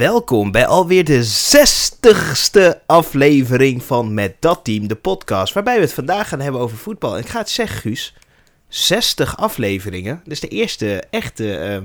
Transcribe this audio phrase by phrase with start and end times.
[0.00, 5.52] welkom bij alweer de zestigste aflevering van Met Dat Team, de podcast.
[5.54, 7.14] Waarbij we het vandaag gaan hebben over voetbal.
[7.16, 8.14] En ik ga het zeggen, Guus,
[8.68, 10.20] 60 afleveringen.
[10.24, 11.84] Dus de eerste echte, ehm,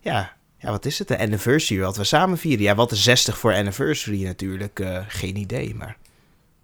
[0.00, 1.08] ja, ja, wat is het?
[1.08, 2.62] De anniversary wat we samen vieren.
[2.64, 4.80] Ja, wat is 60 voor anniversary natuurlijk?
[4.80, 5.96] eh, geen idee, maar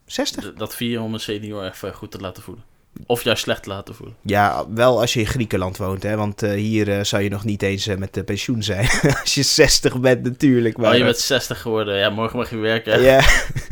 [0.07, 0.53] 60?
[0.53, 2.65] D- Dat vier je om een senior even goed te laten voelen.
[3.07, 4.17] Of juist slecht te laten voelen.
[4.23, 6.17] Ja, wel als je in Griekenland woont, hè.
[6.17, 8.89] Want eh, hier eh, zou je nog niet eens eh, met de pensioen zijn.
[9.23, 10.77] als je 60 bent natuurlijk.
[10.77, 11.99] Maar, Maar je bent 60 geworden.
[11.99, 13.03] Ja, morgen mag je werken.
[13.03, 13.21] Ja,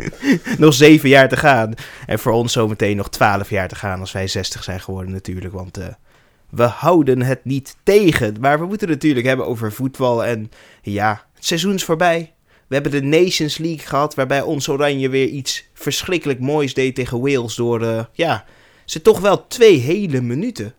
[0.58, 1.74] nog zeven jaar te gaan.
[2.06, 5.54] En voor ons zometeen nog twaalf jaar te gaan als wij 60 zijn geworden natuurlijk.
[5.54, 5.78] Want
[6.50, 8.34] we houden het niet tegen.
[8.40, 10.24] Maar we moeten het natuurlijk hebben over voetbal.
[10.24, 10.50] En
[10.82, 12.32] ja, het seizoen is voorbij.
[12.66, 17.20] We hebben de Nations League gehad, waarbij ons Oranje weer iets verschrikkelijk moois deed tegen
[17.20, 17.54] Wales.
[17.54, 18.44] Door, ja,
[18.86, 20.74] ze toch wel twee hele minuten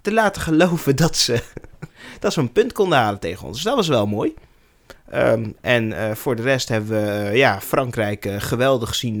[0.00, 1.42] te laten geloven dat ze,
[2.20, 3.54] dat ze een punt konden halen tegen ons.
[3.54, 4.34] Dus dat was wel mooi.
[5.12, 9.20] Ehm, en eh, voor de rest hebben we eh, ja, Frankrijk eh, geweldig zien,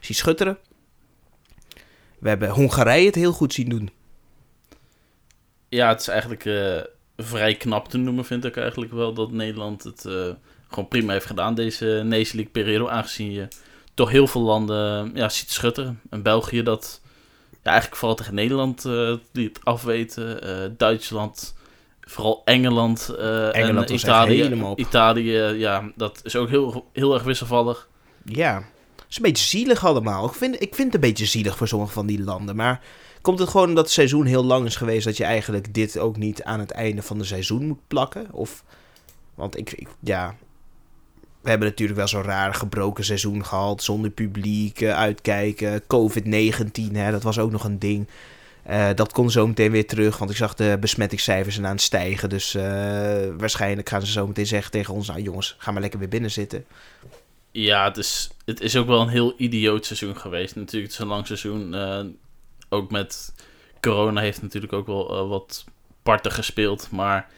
[0.00, 0.58] zien schutteren.
[2.18, 3.90] We hebben Hongarije het heel goed zien doen.
[5.68, 6.42] Ja, het is eigenlijk
[7.16, 9.14] vrij knap te noemen, vind ik eigenlijk wel.
[9.14, 10.00] Dat Nederland het
[10.68, 12.90] gewoon prima heeft gedaan, deze Nation League periode.
[12.90, 13.48] Aangezien je
[13.94, 16.00] toch heel veel landen ja, ziet schutteren.
[16.10, 17.01] En België dat
[17.62, 20.42] ja, eigenlijk vooral tegen Nederland eh, die het afweten.
[20.42, 21.54] Eh, Duitsland,
[22.00, 23.14] vooral Engeland,
[23.52, 24.42] Engeland en Italië.
[24.42, 24.78] helemaal op.
[24.78, 27.88] Italië, ja, dat is ook heel, heel erg wisselvallig.
[28.24, 28.54] Ja,
[28.96, 30.26] het is een beetje zielig allemaal.
[30.26, 32.56] Ik vind, ik vind het een beetje zielig voor sommige van die landen.
[32.56, 32.80] Maar
[33.20, 35.04] komt het gewoon omdat het seizoen heel lang is geweest...
[35.04, 38.26] dat je eigenlijk dit ook niet aan het einde van het seizoen moet plakken?
[38.32, 38.64] Of,
[39.34, 40.34] want ik, ik ja...
[41.42, 43.82] We hebben natuurlijk wel zo'n raar gebroken seizoen gehad.
[43.82, 45.86] Zonder publiek, eh, uitkijken.
[45.86, 48.08] COVID-19, hè, dat was ook nog een ding.
[48.62, 52.28] Eh, dat komt zo meteen weer terug, want ik zag de besmettingscijfers aan het stijgen.
[52.28, 52.62] Dus eh,
[53.38, 55.06] waarschijnlijk gaan ze zo meteen zeggen tegen ons...
[55.08, 56.64] nou jongens, ga maar lekker weer binnen zitten.
[57.50, 60.56] Ja, het is, het is ook wel een heel idioot seizoen geweest.
[60.56, 61.74] Natuurlijk, het is een lang seizoen.
[62.68, 63.34] ook met
[63.80, 65.64] corona heeft natuurlijk ook wel wat
[66.02, 66.90] parten gespeeld.
[66.90, 67.28] Maar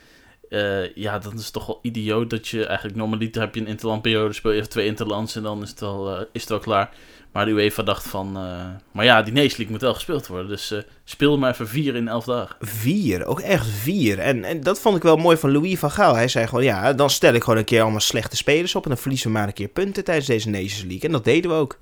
[0.54, 4.32] eh, ja, dan is toch wel idioot dat je eigenlijk normaliter heb je een interlandperiode,
[4.32, 6.90] speel je even twee interlands en dan is het wel, eh, is het wel klaar.
[7.32, 10.48] Maar de UEFA dacht van, eh, maar ja, die Nation League moet wel gespeeld worden.
[10.48, 12.56] Dus speel maar even vier in elf dagen.
[12.60, 14.18] Vier, ook echt vier.
[14.18, 16.14] En, en dat vond ik wel mooi van Louis van Gaal.
[16.14, 18.82] Hij zei gewoon, ja, dan stel ik gewoon een keer allemaal slechte spelers op...
[18.82, 21.00] en dan verliezen we maar een keer punten tijdens deze Nations League.
[21.00, 21.78] En dat deden we ook.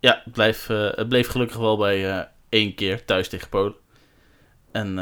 [0.00, 3.74] Ja, het, eh, het bleef gelukkig wel bij één keer thuis tegen Polen.
[4.72, 4.98] En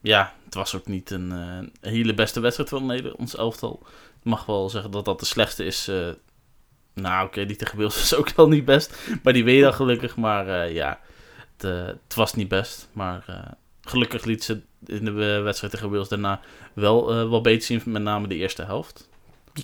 [0.00, 3.80] ja, was ook niet een eh, hele beste wedstrijd van Nederland, ons elftal.
[4.18, 5.88] Ik mag wel zeggen dat dat de slechtste is.
[5.88, 6.08] eh,
[6.94, 8.98] nou, oké, die tegen Wales is ook wel niet best.
[9.22, 10.16] Maar die weet dan gelukkig.
[10.16, 11.00] Maar eh, ja,
[11.56, 11.62] het,
[12.02, 12.88] het was niet best.
[12.92, 13.24] Maar
[13.80, 16.40] gelukkig liet ze in de wedstrijd tegen Wales daarna
[16.72, 17.82] wel, wel beter zien.
[17.84, 19.08] Met name de eerste helft.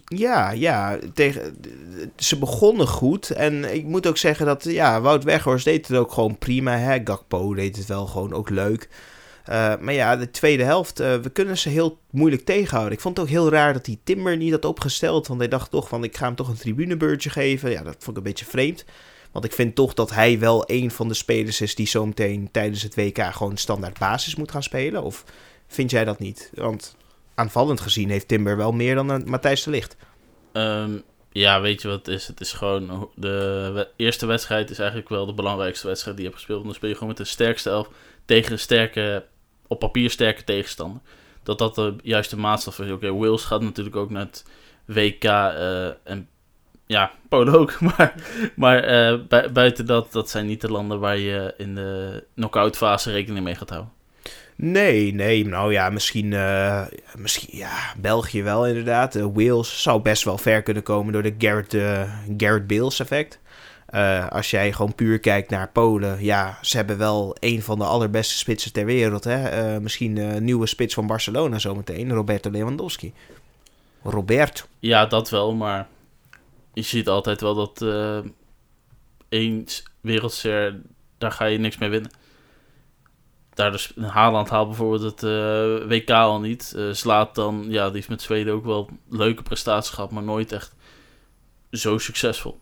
[0.04, 1.60] Ja, ja, tegen,
[2.16, 3.30] ze begonnen goed.
[3.30, 6.76] En ik moet ook zeggen dat, ja, Wout Weghorst deed het ook gewoon prima.
[6.76, 7.00] Hè?
[7.04, 8.88] Gakpo deed het wel gewoon ook leuk.
[9.44, 12.92] Eh, maar ja, de tweede helft, eh, we kunnen ze heel moeilijk tegenhouden.
[12.92, 15.26] Ik vond het ook heel raar dat die Timber niet had opgesteld.
[15.26, 17.70] Want hij dacht toch van, ik ga hem toch een tribunebeurtje geven.
[17.70, 18.84] Ja, dat vond ik een beetje vreemd.
[19.32, 22.82] Want ik vind toch dat hij wel een van de spelers is die zometeen tijdens
[22.82, 25.02] het WK gewoon standaard basis moet gaan spelen.
[25.02, 25.24] Of
[25.66, 26.50] vind jij dat niet?
[26.54, 26.96] Want
[27.34, 29.96] aanvallend gezien heeft Timber wel meer dan een Matthijs de Ligt.
[30.52, 30.98] Ehm,
[31.32, 32.26] ja, weet je wat het is?
[32.26, 33.10] Het is gewoon...
[33.14, 36.64] De eerste wedstrijd is eigenlijk wel de belangrijkste wedstrijd die je hebt gespeeld.
[36.64, 37.88] Want dan speel je gewoon met de sterkste elf
[38.24, 39.24] tegen een sterke,
[39.72, 41.00] op papier sterke tegenstander.
[41.42, 42.90] Dat dat de juiste maatstaf is.
[42.90, 44.44] Oké, Wales gaat natuurlijk ook naar het
[44.84, 46.28] WK eh, en
[46.86, 47.80] ja, Polen ook.
[47.96, 48.14] Maar,
[48.56, 52.76] maar eh, bui- buiten dat, dat zijn niet de landen waar je in de knock-out
[52.76, 53.92] fase rekening mee gaat houden.
[54.56, 56.86] Nee, nee, nou ja, misschien, eh,
[57.16, 59.14] misschien ja, België wel inderdaad.
[59.14, 61.72] Wales zou best wel ver kunnen komen door de Garrett,
[62.36, 63.40] Garrett Bales effect.
[63.92, 67.84] Eh, als jij gewoon puur kijkt naar Polen, ja, ze hebben wel een van de
[67.84, 69.24] allerbeste spitsen ter wereld.
[69.24, 69.48] Hè?
[69.48, 73.12] Eh, misschien de nieuwe spits van Barcelona zometeen, Roberto Lewandowski.
[74.02, 74.68] Robert.
[74.78, 75.88] Ja, dat wel, maar
[76.72, 78.18] je ziet altijd wel dat eh
[79.28, 79.64] één
[80.00, 80.80] wereldster,
[81.18, 82.10] daar ga je niks mee winnen.
[83.54, 86.74] Daar dus Haaland haalt bijvoorbeeld het eh, WK al niet.
[86.76, 90.52] Eh Slaat dan, ja, die heeft met Zweden ook wel leuke prestaties gehad, maar nooit
[90.52, 90.74] echt
[91.70, 92.60] zo succesvol.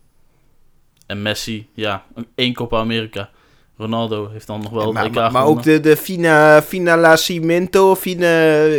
[1.11, 3.31] En Messi, ja, een- één Copa America.
[3.77, 8.27] Ronaldo heeft dan nog wel maar, het maar, maar ook de, de fina, Finalassimento, fina,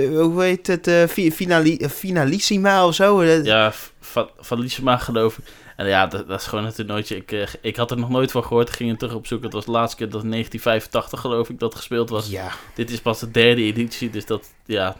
[0.10, 3.20] hoe heet het, fi- finali, Finalissima of zo.
[3.22, 5.46] Eh, Ja, van, van Lissima geloof ik.
[5.76, 7.16] En ja, dat, dat is gewoon een toernooitje.
[7.16, 8.68] Ik, eh, ik had er nog nooit van gehoord.
[8.70, 9.46] Ik ging het terug opzoeken.
[9.48, 12.30] Het was de laatste keer dat in 1985 geloof ik dat gespeeld was.
[12.30, 12.52] ja.
[12.76, 14.10] Dit is pas de derde editie.
[14.10, 14.96] Dus dat, ja,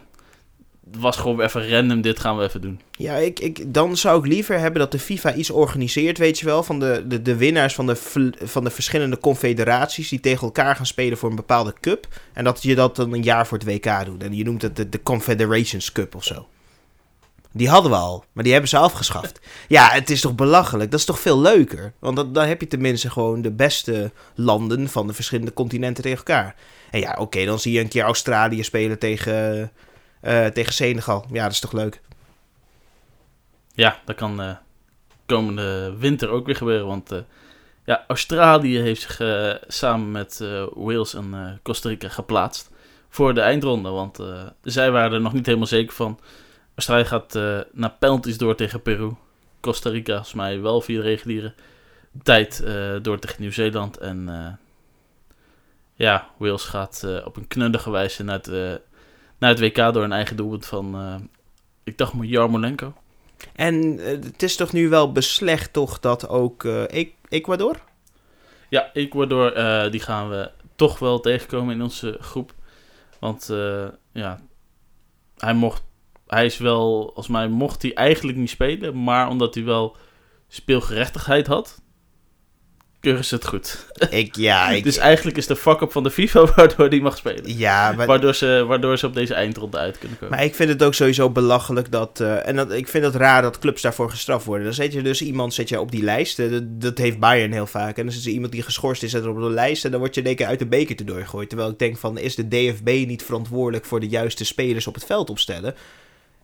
[0.98, 2.80] was gewoon even random, dit gaan we even doen.
[2.90, 6.44] Ja, ik, ik, dan zou ik liever hebben dat de FIFA iets organiseert, weet je
[6.44, 7.96] wel, van de, de, de winnaars van de,
[8.42, 12.06] van de verschillende confederaties die tegen elkaar gaan spelen voor een bepaalde cup.
[12.32, 14.22] En dat je dat dan een jaar voor het WK doet.
[14.22, 16.46] En je noemt het de, de Confederations Cup of zo.
[17.54, 19.40] Die hadden we al, maar die hebben ze afgeschaft.
[19.68, 20.90] Ja, het is toch belachelijk?
[20.90, 21.92] Dat is toch veel leuker?
[21.98, 26.18] Want dan, dan heb je tenminste gewoon de beste landen van de verschillende continenten tegen
[26.18, 26.54] elkaar.
[26.90, 29.70] En ja, oké, dan zie je een keer Australië spelen tegen,
[30.22, 31.26] eh, tegen Senegal.
[31.32, 32.00] Ja, dat is toch leuk?
[33.74, 34.56] Ja, dat kan eh,
[35.26, 36.86] komende winter ook weer gebeuren.
[36.86, 37.18] Want eh,
[37.84, 39.16] ja, Australië heeft zich
[39.66, 42.70] samen met Wales en Costa Rica geplaatst
[43.08, 43.88] voor de eindronde.
[43.88, 44.18] Want
[44.62, 46.20] zij waren er nog niet helemaal zeker van.
[46.74, 47.34] Australië gaat
[47.72, 49.10] naar penalties door tegen Peru.
[49.60, 51.54] Costa Rica, volgens mij wel via de reguliere
[52.22, 52.64] tijd
[53.02, 53.98] door tegen Nieuw-Zeeland.
[53.98, 54.28] En
[55.94, 58.74] ja, Wales gaat op een knuddige wijze naar eh,
[59.42, 61.14] naar het WK door een eigen doelpunt van, eh,
[61.84, 62.94] ik dacht maar Jarmolenko.
[63.52, 67.80] En eh, het is toch nu wel beslecht toch dat ook eh, E- Ecuador?
[68.68, 69.52] Ja, Ecuador,
[69.90, 72.54] die gaan we toch wel tegenkomen in onze groep.
[73.18, 73.50] Want
[74.12, 74.40] ja,
[75.36, 75.82] hij mocht,
[76.26, 79.96] hij is wel, volgens mij mocht hij eigenlijk niet spelen, maar omdat hij wel
[80.48, 81.81] speelgerechtigheid had,
[83.02, 83.86] keuren ze het goed.
[84.10, 87.56] Ik, ja, ik, Dus eigenlijk is de fuck-up van de FIFA waardoor hij mag spelen.
[87.58, 90.34] ja maar, Waardoor ze, waardoor ze op deze eindronde uit kunnen komen.
[90.36, 92.20] maar ik vind het ook sowieso belachelijk dat...
[92.20, 94.64] eh, en dat, ik vind het raar dat clubs daarvoor gestraft worden.
[94.64, 96.38] Dan zet je dus iemand zet je op die lijst.
[96.38, 97.96] eh, dat, dat heeft Bayern heel vaak.
[97.96, 99.84] En dan zit er iemand die geschorst is zet er op de lijst.
[99.84, 101.48] En dan word je in één keer uit de beker te doorgegooid.
[101.48, 105.04] Terwijl ik denk van, is de DFB niet verantwoordelijk voor de juiste spelers op het
[105.04, 105.74] veld opstellen?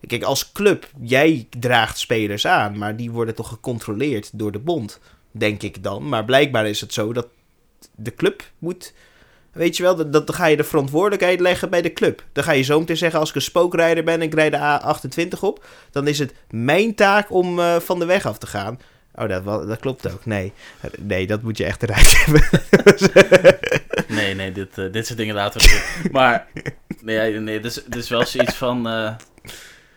[0.07, 5.01] Kijk, als club, jij draagt spelers aan, maar die worden toch gecontroleerd door de bond,
[5.31, 6.09] denk ik dan.
[6.09, 7.27] Maar blijkbaar is het zo dat
[7.95, 8.93] de club moet,
[9.53, 12.25] weet je wel, dat, dan ga je de verantwoordelijkheid leggen bij de club.
[12.33, 14.81] Dan ga je zo meteen zeggen, als ik een spookrijder ben en ik rijd de
[15.37, 18.79] A28 op, dan is het mijn taak om eh, van de weg af te gaan.
[19.15, 20.27] Oh, dat, dat klopt ook.
[20.27, 20.53] Nee.
[20.99, 22.43] nee, dat moet je echt eruit hebben.
[24.09, 26.13] Nee, nee, dit, eh, dit soort dingen laten we erin.
[26.13, 26.47] Maar,
[27.03, 28.77] nee, nee, dit is wel zoiets van...
[28.77, 29.17] eh,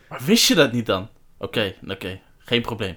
[0.10, 1.10] maar wist je dat niet dan?
[1.38, 2.96] Oké, oké, geen probleem.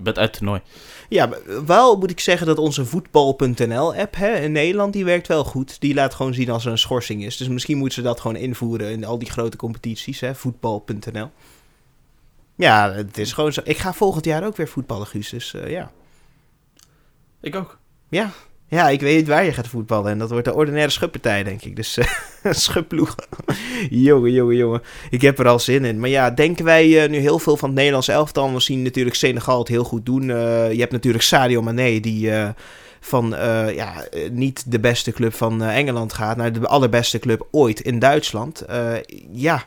[0.00, 0.60] Je bent uit het toernooi.
[1.08, 1.28] Ja,
[1.66, 5.80] wel moet ik zeggen dat onze voetbal.nl-app hè, in Nederland, die werkt wel goed.
[5.80, 7.36] Die laat gewoon zien als er een schorsing is.
[7.36, 11.30] Dus misschien moeten ze dat gewoon invoeren in al die grote competities, hè, voetbal.nl.
[12.54, 13.60] Ja, het is gewoon zo.
[13.64, 15.92] Ik ga volgend jaar ook weer voetballen, Guus, dus eh, ja.
[17.40, 17.78] Ik ook.
[18.08, 18.30] Ja.
[18.70, 20.12] Ja, ik weet waar je gaat voetballen.
[20.12, 21.76] En dat wordt de ordinaire schuppartij, denk ik.
[21.76, 22.06] Dus eh
[22.52, 23.14] schupploeg.
[23.90, 24.82] jongen, jongen, jongen.
[25.10, 26.00] Ik heb er al zin in.
[26.00, 28.54] Maar ja, denken wij eh, nu heel veel van het Nederlands elftal.
[28.54, 30.30] We zien natuurlijk Senegal het heel goed doen.
[30.30, 32.32] Eh, je hebt natuurlijk Sadio Mane, die
[33.00, 33.34] van
[33.74, 36.36] ja, niet de beste club van Engeland gaat...
[36.36, 38.64] naar de allerbeste club ooit in Duitsland.
[39.32, 39.64] Ja,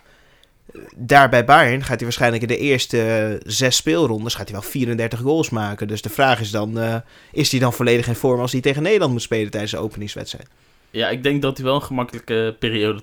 [0.96, 4.36] daar bij Bayern gaat hij waarschijnlijk in de eerste zes speelrondes...
[4.36, 5.88] gaat hij wel 34 goals maken.
[5.88, 6.80] Dus de vraag is dan...
[6.80, 6.96] eh,
[7.32, 10.48] is hij dan volledig in vorm als hij tegen Nederland moet spelen tijdens de openingswedstrijd?
[10.92, 13.02] Ja, ik denk dat hij wel een gemakkelijke periode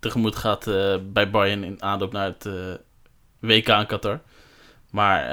[0.00, 2.54] tegemoet, gaat eh, bij Bayern in aanloop naar het eh,
[3.38, 4.20] WK in Qatar.
[4.90, 5.24] Maar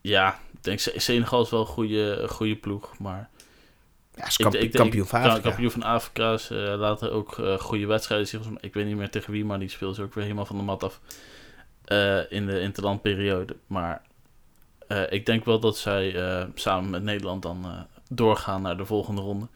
[0.00, 2.98] ja, ik denk Se- Senegal is wel een goede, goede ploeg.
[2.98, 3.30] Maar
[4.14, 5.48] Ja, is Ik- kamp- ik denk- kampioen van Ka- Afrika.
[5.48, 8.56] Kampioen van Afrika is eh, later ook eh, goede wedstrijden.
[8.60, 10.62] Ik weet niet meer tegen wie, maar die speelde ze ook weer helemaal van de
[10.62, 11.00] mat af
[11.84, 13.56] eh, in de interlandperiode.
[13.66, 14.02] Maar
[14.88, 18.84] eh, ik denk wel dat zij eh, samen met Nederland dan eh, doorgaan naar de
[18.86, 19.46] volgende ronde.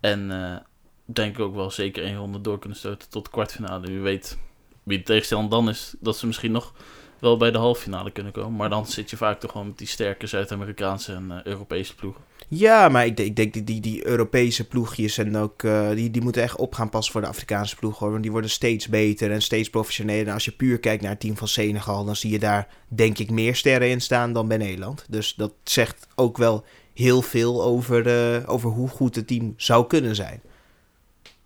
[0.00, 0.56] En eh,
[1.04, 3.86] denk ik ook wel zeker één ronde door kunnen stoten tot de kwartfinale.
[3.86, 4.38] Wie weet
[4.82, 6.72] wie de tegenstander dan is, dat ze misschien nog
[7.18, 8.56] wel bij de halve finale kunnen komen.
[8.56, 12.22] Maar dan zit je vaak toch gewoon met die sterke Zuid-Amerikaanse en eh, Europese ploegen.
[12.48, 16.10] Ja, maar ik denk, ik denk die, die, die Europese ploegjes en ook, eh, die,
[16.10, 17.98] die moeten echt op gaan passen voor de Afrikaanse ploeg.
[17.98, 20.26] Hoor, want die worden steeds beter en steeds professioneler.
[20.26, 23.18] En als je puur kijkt naar het team van Senegal, dan zie je daar denk
[23.18, 25.06] ik meer sterren in staan dan bij Nederland.
[25.08, 29.86] Dus dat zegt ook wel heel veel over, eh, over hoe goed het team zou
[29.86, 30.40] kunnen zijn.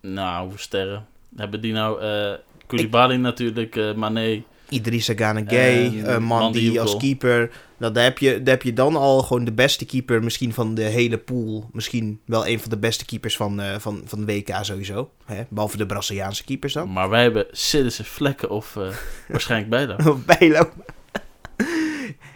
[0.01, 2.01] Nou, sterren hebben die nou?
[2.01, 2.33] eh
[2.67, 4.43] Koulibaly natuurlijk, eh Mané.
[4.73, 7.51] Idrissa Gana Gay, En eh, Mandy Mandy als keeper.
[7.77, 10.75] Nou, daar, heb je, daar heb je dan al gewoon de beste keeper misschien van
[10.75, 11.69] de hele pool.
[11.71, 15.11] Misschien wel een van de beste keepers van, eh, van, van de WK sowieso.
[15.25, 15.43] Hè?
[15.49, 16.91] Behalve de Braziliaanse keepers dan.
[16.91, 18.87] Maar wij hebben Citizen Vlekken of eh,
[19.27, 19.97] waarschijnlijk beide.
[20.11, 20.69] Of Bijlo.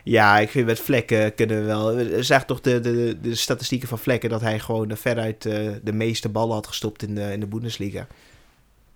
[0.03, 1.95] ja, ik vind met Vlekken kunnen we wel...
[1.95, 4.29] We zagen toch de, de, de statistieken van Vlekken...
[4.29, 7.47] dat hij gewoon eh, veruit eh, de meeste ballen had gestopt in de, in de
[7.47, 8.07] Bundesliga.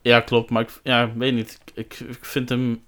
[0.01, 0.49] Ja, klopt.
[0.49, 1.59] Maar ik ja, weet niet.
[1.73, 2.81] Ik, ik vind hem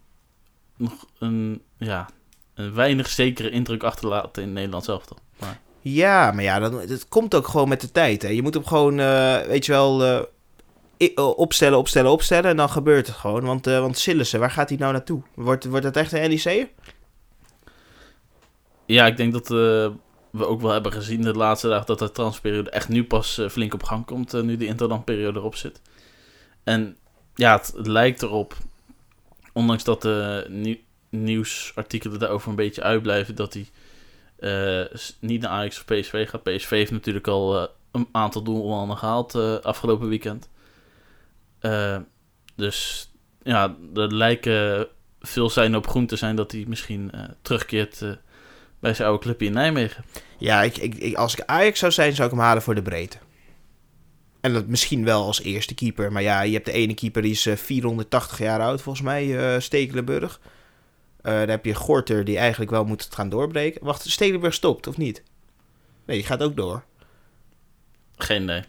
[0.78, 2.10] nog een, ja,
[2.54, 5.06] een weinig zekere indruk achterlaten in Nederland zelf.
[5.06, 5.18] toch.
[5.40, 8.22] Maar Ja, maar ja, dan, het komt ook gewoon met de tijd.
[8.22, 8.28] Hè.
[8.28, 10.22] Je moet hem gewoon, eh, weet je wel, eh,
[10.98, 12.50] eh, opstellen, opstellen, opstellen.
[12.50, 13.44] En dan gebeurt het gewoon.
[13.44, 15.22] Want, eh want Sillissen, waar gaat hij nou naartoe?
[15.36, 16.68] Wordt, wordt het echt een NEC'er?
[18.86, 22.70] Ja, ik denk dat we ook wel hebben gezien de laatste dag dat de transperiode
[22.70, 25.82] echt nu pas flink op gang komt, nu de interlandperiode erop zit.
[26.64, 26.98] En
[27.36, 28.58] ja, het lijkt erop,
[29.54, 30.78] ondanks dat de nieuw-
[31.10, 33.68] nieuwsartikelen daarover een beetje uitblijven, dat hij
[34.40, 36.44] eh, niet naar Ajax of PSV gaat.
[36.44, 40.50] PSV heeft natuurlijk al eh, een aantal doelmannen gehaald eh, afgelopen weekend.
[42.56, 43.10] Dus
[43.44, 44.88] ja, er lijken
[45.22, 48.06] veel zijn op groen te zijn dat hij misschien terugkeert
[48.80, 50.04] bij zijn oude clubje in Nijmegen.
[50.38, 53.18] Ja, ik, ik- als ik Ajax zou zijn, zou ik hem halen voor de breedte.
[54.44, 56.12] En dat misschien wel als eerste keeper.
[56.12, 59.38] Maar ja, je hebt de ene keeper die is eh, 480 jaar oud, volgens mij,
[59.38, 60.40] eh Stekelenburg.
[61.22, 63.86] Eh, dan heb je Gorter, die eigenlijk wel moet gaan doorbreken.
[63.86, 65.24] Wacht, Stekelenburg stopt, of niet?
[66.06, 66.84] Nee, die gaat ook door.
[68.18, 68.64] Geen idee.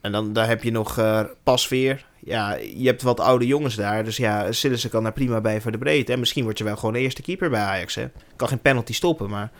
[0.00, 2.06] En dan daar heb je nog eh Pasveer.
[2.18, 4.04] Ja, je hebt wat oude jongens daar.
[4.04, 6.12] Dus ja, Sillissen kan daar prima bij voor de breedte.
[6.12, 7.94] En misschien word je wel gewoon de eerste keeper bij Ajax.
[7.94, 8.08] Hè.
[8.36, 9.50] Kan geen penalty stoppen, maar...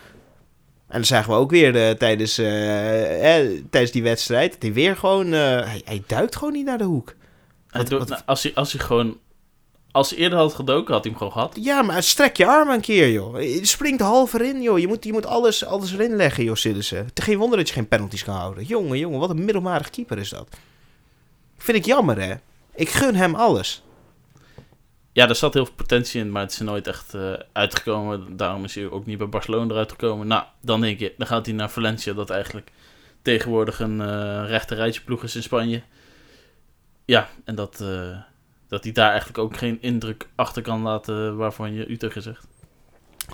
[0.89, 4.53] En dan zagen we ook weer eh, tijdens, eh, eh, tijdens die wedstrijd...
[4.53, 5.27] dat hij weer gewoon...
[5.27, 7.15] eh, hij, hij duikt gewoon niet naar de hoek.
[7.69, 9.19] Hij Wat- doet- wat- nou, als, hij, als hij gewoon...
[9.91, 11.57] Als hij eerder had gedoken, had hij hem gewoon gehad.
[11.61, 13.43] Ja, maar strek je arm een keer, joh.
[13.43, 14.79] Je springt half erin, joh.
[14.79, 16.99] Je moet, je moet alles, alles erin leggen, joh, Sillissen.
[17.05, 18.65] Het is geen wonder dat je geen penalties kan houden.
[18.65, 20.49] Jongen, jongen, wat een middelmarig keeper is dat.
[21.59, 22.35] Vind ik jammer, hè.
[22.75, 23.83] Ik gun hem alles.
[25.19, 28.37] Ja, er zat heel veel potentie in, maar het is nooit echt eh, uitgekomen.
[28.37, 30.27] Daarom is hij ook niet bij Barcelona eruit gekomen.
[30.27, 32.71] Nou, dan denk je, dan gaat hij naar Valencia, dat eigenlijk
[33.23, 35.83] tegenwoordig een eh rechter rijtje ploeg is in Spanje.
[37.05, 38.19] Ja, en dat, eh,
[38.69, 42.47] dat hij daar eigenlijk ook geen indruk achter kan laten waarvan je Utrecht gezegd.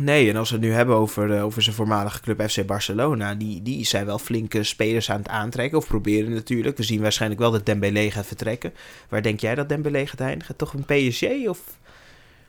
[0.01, 3.35] Nee, en als we het nu hebben over, eh, over zijn voormalige club FC Barcelona,
[3.35, 6.77] die, die zijn wel flinke spelers aan het aantrekken, of proberen natuurlijk.
[6.77, 8.73] We zien waarschijnlijk wel dat Dembélé gaat vertrekken.
[9.09, 10.57] Waar denk jij dat Dembélé gaat eindigen?
[10.57, 11.61] Toch een PSG of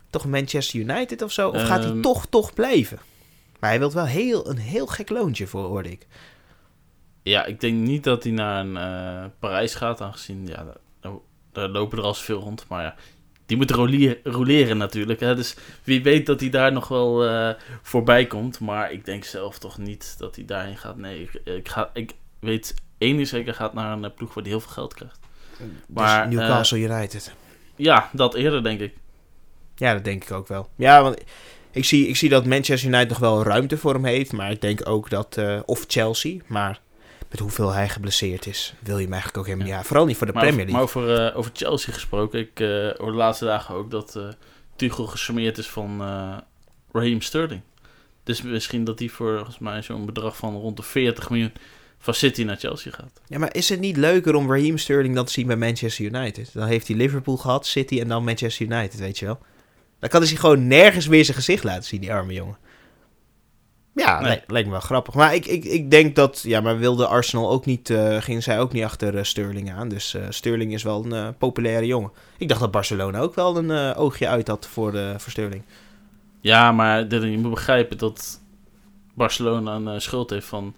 [0.10, 1.50] toch een Manchester United of zo?
[1.50, 2.02] Of gaat hij Ehm.
[2.02, 3.00] toch, toch blijven?
[3.60, 6.08] Maar hij wil wel heel, een heel gek loontje voor, hoorde ik.
[7.24, 10.66] Ja, ik denk niet dat hij naar een eh, Parijs gaat, aangezien ja,
[11.02, 11.12] daar,
[11.52, 12.66] daar lopen er al zoveel rond.
[12.68, 12.96] Maar ja,
[13.46, 13.72] die moet
[14.24, 15.20] roleren natuurlijk.
[15.20, 15.36] Hè?
[15.36, 17.50] Dus wie weet dat hij daar nog wel eh,
[17.82, 18.60] voorbij komt.
[18.60, 20.98] Maar ik denk zelf toch niet dat hij daarheen gaat.
[20.98, 24.44] Nee, ik, ik, ga, ik weet één is zeker, gaat naar een eh, ploeg waar
[24.44, 25.20] hij heel veel geld krijgt.
[25.88, 27.34] Maar, dus Newcastle United.
[27.76, 28.94] Ja, dat eerder denk ik.
[29.76, 30.70] Ja, dat denk ik ook wel.
[30.76, 31.22] Ja, want
[31.72, 34.34] ik zie, ik zie dat Manchester United nog wel ruimte voor hem heeft.
[34.34, 35.38] Maar ik denk ook dat...
[35.38, 36.80] eh, of Chelsea, maar
[37.36, 38.74] met hoeveel hij geblesseerd is...
[38.84, 39.78] wil je hem eigenlijk ook helemaal Ja.
[39.78, 39.86] niet...
[39.88, 41.04] Vooral niet voor de Maar, Premier over, League.
[41.04, 42.40] maar over, eh, over Chelsea gesproken.
[42.40, 44.28] Ik eh hoorde de laatste dagen ook dat eh
[44.76, 46.02] Tuchel gesmeerd is van
[46.92, 47.62] Raheem Sterling.
[48.24, 51.52] Dus misschien dat hij voor volgens mij zo'n bedrag van rond de 40 miljoen
[52.00, 53.22] van City naar Chelsea gaat.
[53.28, 56.50] Ja, maar is het niet leuker om Raheem Sterling dan te zien bij Manchester United?
[56.54, 59.40] Dan heeft hij Liverpool gehad, City en dan Manchester United, weet je wel.
[60.00, 62.58] Dan kan hij zich gewoon nergens meer zijn gezicht laten zien, die arme jongen.
[63.96, 64.42] Ja, Nee.
[64.48, 65.14] lijkt me wel grappig.
[65.14, 66.42] Maar ik, ik, ik denk dat...
[66.42, 67.90] Ja, maar wilde Arsenal ook niet...
[67.90, 69.90] eh ging zij ook niet achter eh, Sterling aan.
[69.90, 72.12] Dus eh, Sterling is wel een populaire jongen.
[72.38, 75.64] Ik dacht dat Barcelona ook wel een oogje uit had voor, voor Sterling.
[76.42, 78.42] Ja, maar je moet begrijpen dat
[79.14, 80.76] Barcelona een schuld heeft van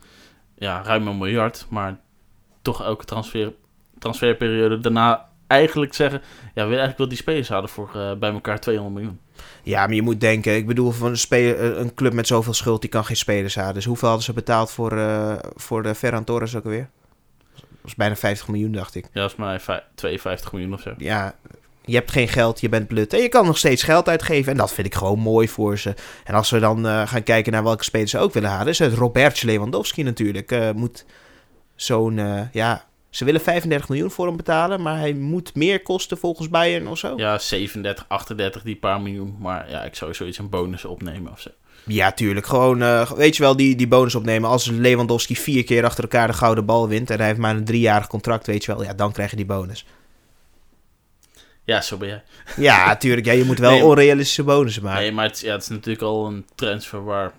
[0.55, 1.65] ja, ruim een miljard.
[1.69, 1.99] Maar
[2.61, 3.53] toch elke transfer,
[3.99, 6.19] transferperiode daarna eigenlijk zeggen...
[6.21, 9.19] Ja, we willen eigenlijk wel die spelers hadden voor bij elkaar 200 miljoen.
[9.63, 10.55] Ja, maar je moet denken...
[10.55, 12.81] Ik bedoel, van een, speler, eh, een club met zoveel schuld...
[12.81, 13.73] die kan geen spelers halen.
[13.73, 16.89] Dus hoeveel hadden ze betaald voor, eh voor de Ferran Torres ook alweer?
[17.55, 19.03] Dat was bijna 50 miljoen, dacht ik.
[19.13, 20.93] Ja, dat is maar vij- 52 miljoen of zo.
[20.97, 21.35] ja,
[21.85, 23.13] je hebt geen geld, je bent blut.
[23.13, 24.51] En je kan nog steeds geld uitgeven.
[24.51, 25.93] En dat vind ik gewoon mooi voor ze.
[26.23, 28.67] En als we dan eh, gaan kijken naar welke spelers ze ook willen halen...
[28.67, 30.73] is het Robert Lewandowski natuurlijk.
[30.75, 31.05] moet
[31.75, 32.19] zo'n,
[32.51, 32.85] ja...
[33.09, 34.81] Ze willen 35 miljoen voor hem betalen...
[34.81, 37.13] maar hij moet meer kosten volgens Bayern of zo.
[37.17, 39.35] Ja, Ja, 37, 38, die paar miljoen.
[39.39, 41.49] Maar ja, ik zou zoiets een bonus opnemen of zo.
[42.11, 42.45] tuurlijk.
[42.45, 44.49] Gewoon, eh, weet je wel, die, die bonus opnemen.
[44.49, 47.09] Als Lewandowski vier keer achter elkaar de gouden bal wint...
[47.09, 48.83] en hij heeft maar een driejarig contract, weet je wel...
[48.83, 49.85] ja, dan krijg je die bonus.
[51.63, 52.23] Ja, zo ben jij.
[52.57, 53.25] Ja, tuurlijk.
[53.25, 55.01] Ja, je moet wel Nee, onrealistische bonussen maken.
[55.01, 57.33] Nee, maar het, ja, het is natuurlijk al een transfer waar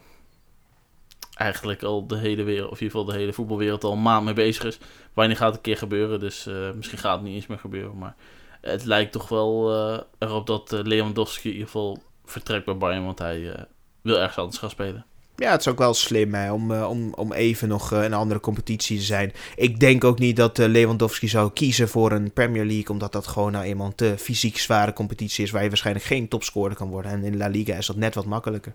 [1.39, 4.25] eigenlijk al de hele wereld, of in ieder geval de hele voetbalwereld al een maand
[4.25, 4.79] mee bezig is.
[5.13, 6.21] Wanneer gaat het een keer gebeuren?
[6.21, 7.99] Dus eh, misschien gaat het niet eens meer gebeuren.
[7.99, 8.15] Maar
[8.61, 13.05] het lijkt toch wel eh, erop dat eh, Lewandowski in ieder geval vertrekt bij Bayern,
[13.05, 13.67] want hij
[14.03, 15.05] wil ergens anders gaan spelen.
[15.37, 18.99] Ja, het is ook wel slim hè, om, om, om even nog een andere competitie
[18.99, 19.33] te zijn.
[19.57, 23.53] Ik denk ook niet dat Lewandowski zou kiezen voor een Premier League, omdat dat gewoon
[23.53, 27.11] nou eenmaal een te fysiek zware competitie is, waar je waarschijnlijk geen topscorer kan worden.
[27.11, 28.75] En in La Liga is dat net wat makkelijker.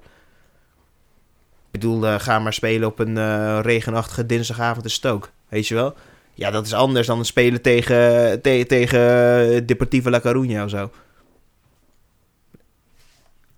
[1.74, 5.75] Ik bedoel, eh, ga maar spelen op een eh, regenachtige dinsdagavond in Stoke, weet je
[5.75, 5.96] wel.
[6.34, 7.96] Ja, dat is anders dan spelen tegen,
[8.42, 10.92] te- tegen Deportivo La Coruña of zo.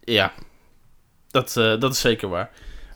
[0.04, 0.34] Ja,
[1.32, 2.52] dat, eh, dat is zeker waar.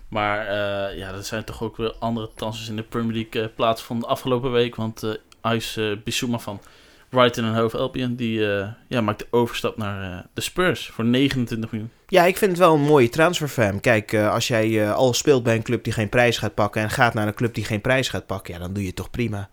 [0.07, 3.55] Maar eh, ja, er zijn toch ook weer andere transfers in de Premier League uh,
[3.55, 4.75] plaatsgevonden afgelopen week.
[4.75, 6.61] Want uh, uh, Bissouma van
[7.09, 8.39] Brighton en Hove Albion, die
[8.87, 11.91] ja, maakt de overstap naar de Spurs voor 29 miljoen.
[12.09, 13.79] Ja, ik vind het wel een mooie transfer voor hem.
[13.79, 17.13] Kijk, als jij al speelt bij een club die geen prijs gaat pakken en gaat
[17.13, 19.49] naar een club die geen prijs gaat pakken, ja, dan doe je het toch prima.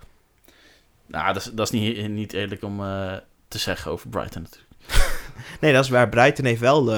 [1.06, 2.78] Nou, dat is, dat is niet, niet eerlijk om
[3.48, 4.72] te zeggen over Brighton natuurlijk.
[5.60, 6.08] nee, dat is waar.
[6.08, 6.94] Brighton heeft wel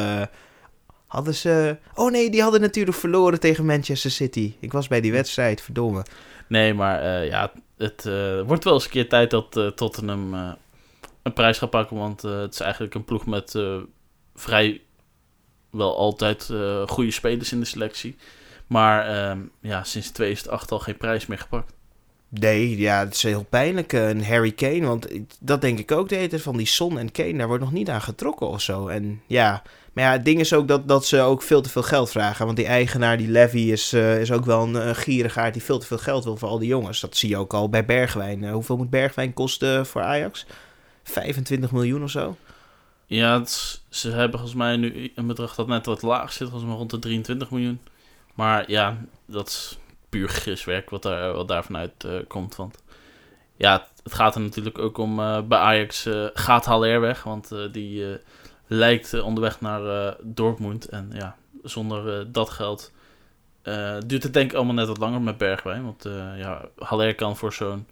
[1.06, 1.76] Hadden ze.
[1.94, 4.54] Oh nee, die hadden natuurlijk verloren tegen Manchester City.
[4.60, 6.04] Ik was bij die wedstrijd, verdomme.
[6.46, 8.04] Nee, maar uh, ja, het
[8.46, 10.34] wordt wel eens een keer tijd dat Tottenham
[11.22, 11.96] een prijs gaat pakken.
[11.96, 13.58] Want het is eigenlijk een ploeg met
[14.34, 14.80] vrij
[15.78, 16.50] wel altijd
[16.86, 18.16] goede spelers in de selectie.
[18.66, 21.72] Maar ehm, ja, sinds 2008 al geen prijs meer gepakt.
[22.28, 23.92] Nee, ja, het is heel pijnlijk.
[23.92, 25.08] Een Harry Kane, want
[25.40, 27.88] dat denk ik ook de hele van die Son en Kane, daar wordt nog niet
[27.88, 28.88] aan getrokken of zo.
[28.88, 31.82] En ja, maar ja, het ding is ook dat, dat ze ook veel te veel
[31.82, 32.44] geld vragen.
[32.44, 35.78] Want die eigenaar, die Levy, is, uh, is ook wel een, een gierigaard die veel
[35.78, 37.00] te veel geld wil voor al die jongens.
[37.00, 38.42] Dat zie je ook al bij Bergwijn.
[38.42, 40.46] Uh, hoeveel moet Bergwijn kosten voor Ajax?
[41.02, 42.36] 25 miljoen of zo?
[43.10, 43.44] Ja,
[43.88, 46.90] ze hebben volgens mij nu een bedrag dat net wat laag zit, volgens mij rond
[46.90, 47.80] de 23 miljoen.
[48.34, 48.96] Maar ja,
[49.26, 52.56] dat is puur giswerk wat, daar, wat daar vanuit uh, komt.
[52.56, 52.82] Want
[53.56, 55.16] ja, het gaat er natuurlijk ook om
[55.48, 58.18] bij Ajax gaat Haller weg, want die
[58.66, 60.88] lijkt onderweg naar Dortmund.
[60.88, 62.92] En ja, zonder dat geld
[64.06, 65.84] duurt het denk ik allemaal net wat langer met Bergwijn.
[65.84, 66.02] Want
[66.36, 67.86] ja, Haller kan voor zo'n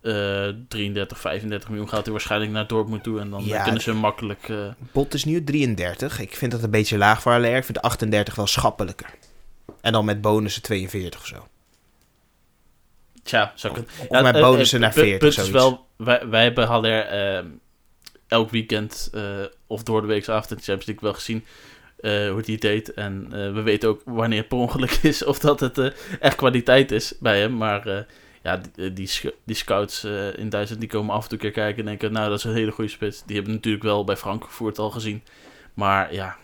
[0.00, 3.20] 33, 35 miljoen gaat hij waarschijnlijk naar Dortmund toe.
[3.20, 4.52] En dan ja, kunnen ze makkelijk...
[4.92, 6.20] Bot is nu 33.
[6.20, 7.56] Ik vind dat een beetje laag voor Haller.
[7.56, 9.14] Ik vind 38 wel schappelijker.
[9.80, 11.46] En dan met bonussen 42 of zo.
[13.22, 13.84] Tja, zou ik.
[14.00, 17.46] Of ja, met bonussen naar 40 punt is wel, wij, wij hebben Haller ehm,
[18.26, 19.22] elk weekend uh,
[19.66, 21.44] of door de week avond in de Champions League wel gezien
[22.00, 22.94] uh, hoe het deed.
[22.94, 25.78] En uh, we weten ook wanneer het per ongeluk is of dat het
[26.20, 27.56] echt kwaliteit is bij hem.
[27.56, 28.06] Maar
[28.48, 29.10] ja, die, die,
[29.44, 30.04] die scouts
[30.36, 32.52] in Duitsland die komen af en toe keer kijken en denken, nou dat is een
[32.52, 33.22] hele goede spits.
[33.26, 35.22] Die hebben natuurlijk wel bij Frankfurt al gezien.
[35.74, 36.36] Maar ja,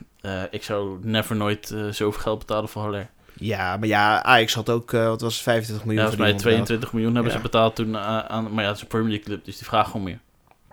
[0.50, 3.10] ik zou never nooit zoveel geld betalen voor Haller.
[3.38, 6.04] Ja, maar ja, Ajax had ook, wat was het, 25 miljoen?
[6.04, 7.38] Ja, volgens mij 22 miljoen hebben ja.
[7.38, 9.90] ze betaald toen aan, maar ja, het is een Premier League club, dus die vragen
[9.90, 10.18] gewoon meer.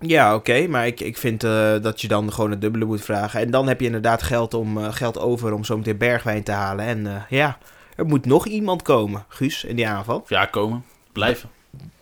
[0.02, 3.40] Ja, oké, maar ik, ik vind uh, dat je dan gewoon het dubbele moet vragen.
[3.40, 6.52] En dan heb je inderdaad geld, om, uh, geld over om zo meteen Bergwijn te
[6.52, 6.86] halen.
[6.86, 7.58] En uh, ja,
[7.96, 10.24] er moet nog iemand komen, Guus, in die aanval.
[10.28, 10.84] Ja, komen.
[11.12, 11.50] Blijven.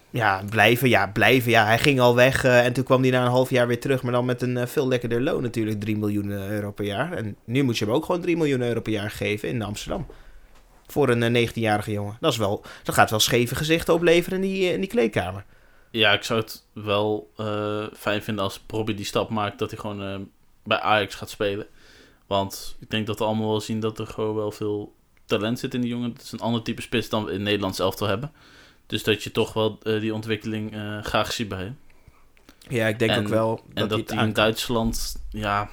[0.10, 1.52] Ja, blijven, ja, blijven.
[1.52, 4.04] Ja, hij ging al weg en toen kwam hij na een half jaar weer terug.
[4.04, 7.14] Maar dan met een veel lekkerder loon natuurlijk, 3 miljoen euro per jaar.
[7.14, 10.08] En nu moet je hem ook gewoon 3 miljoen euro per jaar geven in Amsterdam.
[10.88, 12.18] Voor een 19-jarige jongen.
[12.20, 15.46] Dat, is wel, dat gaat wel scheve gezichten opleveren in die, in die kleedkamer.
[15.92, 17.32] Ja, ik zou het wel
[17.98, 20.30] fijn vinden als Robbie die stap maakt dat hij gewoon
[20.64, 21.68] bij Ajax gaat spelen.
[22.28, 24.94] Want ik denk dat we allemaal wel zien dat er gewoon wel veel
[25.26, 26.12] talent zit in die jongen.
[26.12, 28.32] Het is een ander type spits dan we in Nederland zelf te hebben.
[28.90, 31.78] Dus dat je toch wel uh, die ontwikkeling graag ziet bij hem.
[32.68, 33.56] Ja, ik denk en, ook wel.
[33.56, 35.70] Dat en dat hij in Duitsland, ja,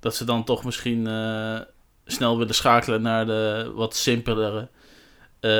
[0.00, 1.00] dat ze dan toch misschien
[2.06, 4.68] snel willen schakelen naar de wat simpelere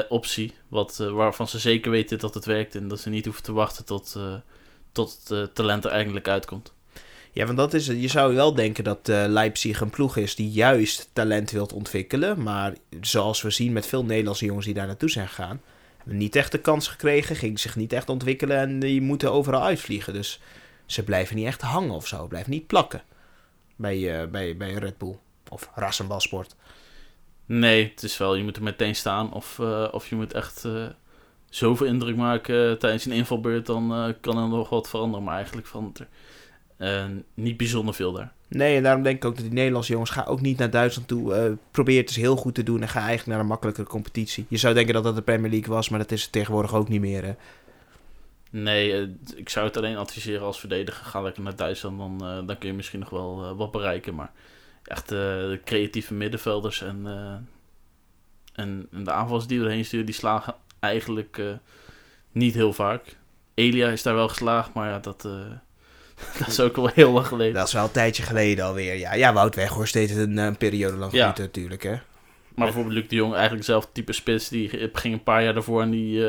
[0.09, 0.55] optie.
[0.69, 2.75] Wat, waarvan ze zeker weten dat het werkt.
[2.75, 4.19] En dat ze niet hoeven te wachten tot,
[4.93, 6.73] tot het talent er eigenlijk uitkomt.
[7.33, 8.01] Ja, want dat is het.
[8.01, 12.43] Je zou wel denken dat Leipzig een ploeg is die juist talent wilt ontwikkelen.
[12.43, 15.61] Maar zoals we zien met veel Nederlandse jongens die daar naartoe zijn gegaan.
[16.05, 17.37] Niet echt de kans gekregen.
[17.37, 18.57] Gingen zich niet echt ontwikkelen.
[18.57, 20.13] En die moeten overal uitvliegen.
[20.13, 20.41] Dus
[20.87, 22.27] ze blijven niet echt hangen of zo.
[22.27, 23.03] Blijven niet plakken.
[23.77, 25.19] Bij, bij, bij Red Bull.
[25.49, 26.57] Of Rassenbalsport.
[27.47, 29.33] Nee, het is wel, je moet er meteen staan.
[29.33, 30.87] Of, uh, of je moet echt uh,
[31.51, 35.25] zoveel indruk maken tijdens een invalbeurt, dan kan er nog wat veranderen.
[35.25, 36.09] Maar eigenlijk verandert
[36.77, 38.33] er niet bijzonder veel daar.
[38.49, 41.09] Nee, en daarom denk ik ook dat die Nederlandse jongens gaan ook niet naar Duitsland
[41.09, 41.57] toe.
[41.71, 44.47] probeer het eens heel goed te doen en ga eigenlijk naar een makkelijkere competitie.
[44.49, 46.89] Je zou denken dat dat de Premier League was, maar dat is het tegenwoordig ook
[46.89, 47.25] niet meer.
[47.25, 47.35] Hè?
[48.51, 51.05] Nee, ik zou het alleen adviseren als verdediger.
[51.05, 54.15] Ga lekker naar Duitsland, dan, dan kun je misschien nog wel wat bereiken.
[54.15, 54.33] Maar
[54.85, 57.07] echt uh, creatieve middenvelders en,
[58.53, 61.41] en, en, de aanvallers die erheen sturen, die slagen eigenlijk
[62.33, 63.17] niet heel vaak.
[63.55, 65.29] Elia is daar wel geslaagd, maar ja, dat,
[66.39, 67.55] dat is ook wel heel lang geleden.
[67.55, 69.15] Dat is wel een tijdje geleden alweer, ja.
[69.15, 71.29] Ja, Wout Weghorst deed het een, een periode lang ja.
[71.29, 71.95] goed natuurlijk, hè.
[72.55, 75.83] Maar bijvoorbeeld Luc de Jong, eigenlijk zelf type spits, die ging een paar jaar daarvoor
[75.83, 76.21] en die,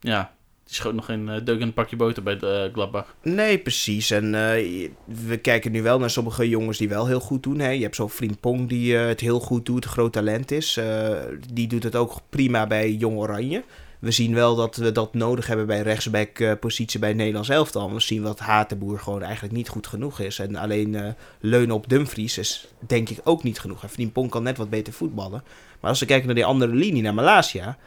[0.00, 0.32] ja,
[0.68, 3.14] die schoot nog geen uh, deuk in een pakje boter bij de uh, Gladbach.
[3.22, 4.10] Nee, precies.
[4.10, 7.58] En uh, we kijken nu wel naar sommige jongens die wel heel goed doen.
[7.58, 7.68] Hè.
[7.70, 10.80] Je hebt zo'n Frimpong die het heel goed doet, groot talent is.
[11.52, 13.64] die doet het ook prima bij Jong Oranje.
[13.98, 17.92] We zien wel dat we dat nodig hebben bij rechtsback uh, positie bij Nederlands elftal.
[17.92, 20.38] We zien dat Hatenboer gewoon eigenlijk niet goed genoeg is.
[20.38, 21.08] En alleen uh,
[21.40, 23.84] leunen op Dumfries is denk ik ook niet genoeg.
[23.84, 25.42] Even Pong kan net wat beter voetballen.
[25.80, 27.78] Maar als we kijken naar die andere linie, naar Malasia...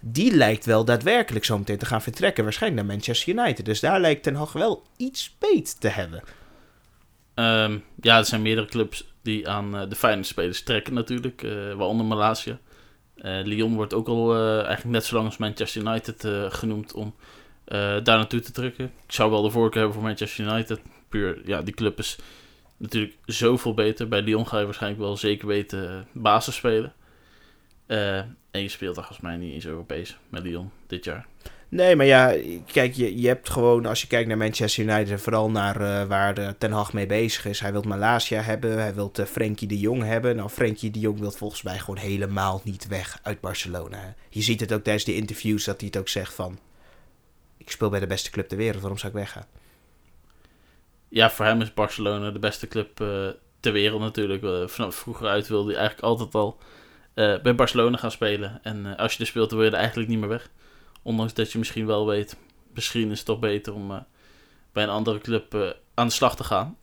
[0.00, 2.44] Die lijkt wel daadwerkelijk zo meteen te gaan vertrekken.
[2.44, 3.64] Waarschijnlijk naar Manchester United.
[3.64, 6.22] Dus daar lijkt Ten Hag wel iets beet te hebben.
[7.34, 11.40] Um, ja, er zijn meerdere clubs die aan uh, de fijne spelers trekken natuurlijk.
[11.76, 12.58] waaronder Malasia.
[13.22, 16.92] Uh, Lyon wordt ook al uh, eigenlijk net zo lang als Manchester United uh, genoemd
[16.92, 17.14] om
[17.64, 18.84] daar naartoe te drukken.
[18.84, 20.80] Ik zou wel de voorkeur hebben voor Manchester United.
[21.08, 22.18] Puur, ja, die club is
[22.76, 24.08] natuurlijk zoveel beter.
[24.08, 26.92] Bij Lyon ga je waarschijnlijk wel zeker weten basis spelen.
[27.86, 31.26] en je speelt daar volgens mij niet eens Europees met Lyon dit jaar.
[31.70, 32.34] Nee, maar ja,
[32.66, 36.04] kijk, je, je hebt gewoon, als je kijkt naar Manchester United en vooral naar uh,
[36.04, 37.60] waar de Ten Hag mee bezig is.
[37.60, 40.36] Hij wil Malasia hebben, hij wil uh, Frenkie de Jong hebben.
[40.36, 44.14] Nou, Frenkie de Jong wil volgens mij gewoon helemaal niet weg uit Barcelona.
[44.28, 46.58] Je ziet het ook tijdens de interviews dat hij het ook zegt van...
[47.56, 49.46] Ik speel bij de beste club ter wereld, waarom zou ik weggaan?
[51.08, 52.96] Ja, voor hem is Barcelona de beste club
[53.60, 54.70] ter wereld natuurlijk.
[54.70, 56.58] vanaf vroeger uit wilde hij eigenlijk altijd al
[57.14, 58.60] bij Barcelona gaan spelen.
[58.62, 60.50] En als je er speelt, dan wil je er eigenlijk niet meer weg.
[61.08, 62.36] Ondanks dat je misschien wel weet,
[62.74, 63.96] misschien is het toch beter om uh,
[64.72, 66.76] bij een andere club uh, aan de slag te gaan.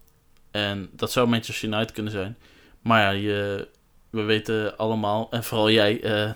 [0.52, 2.38] En dat zou Manchester United kunnen zijn.
[2.82, 3.68] Maar ja, je,
[4.10, 6.34] we weten allemaal, en vooral jij, uh,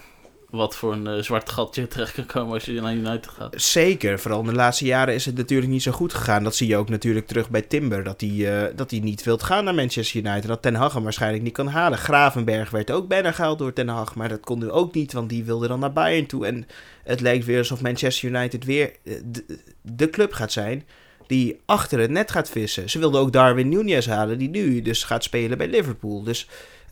[0.50, 3.62] wat voor een uh, zwart gat je terecht kan komen als je naar United gaat.
[3.62, 6.44] Zeker, vooral in de laatste jaren is het natuurlijk niet zo goed gegaan.
[6.44, 9.64] Dat zie je ook natuurlijk terug bij Timber, dat hij, uh, dat niet wilt gaan
[9.64, 10.48] naar Manchester United.
[10.48, 11.98] Dat Ten Hag hem waarschijnlijk niet kan halen.
[11.98, 15.30] Gravenberg werd ook bijna gehaald door Ten Hag, maar dat kon nu ook niet, want
[15.30, 16.46] die wilde dan naar Bayern toe.
[16.46, 16.68] En
[17.04, 20.84] het lijkt weer alsof Manchester United weer eh, de, de club gaat zijn
[21.28, 22.90] die achter het net gaat vissen.
[22.90, 26.24] Ze wilden ook Darwin Nunez halen, die nu dus gaat spelen bij Liverpool.
[26.24, 26.48] Dus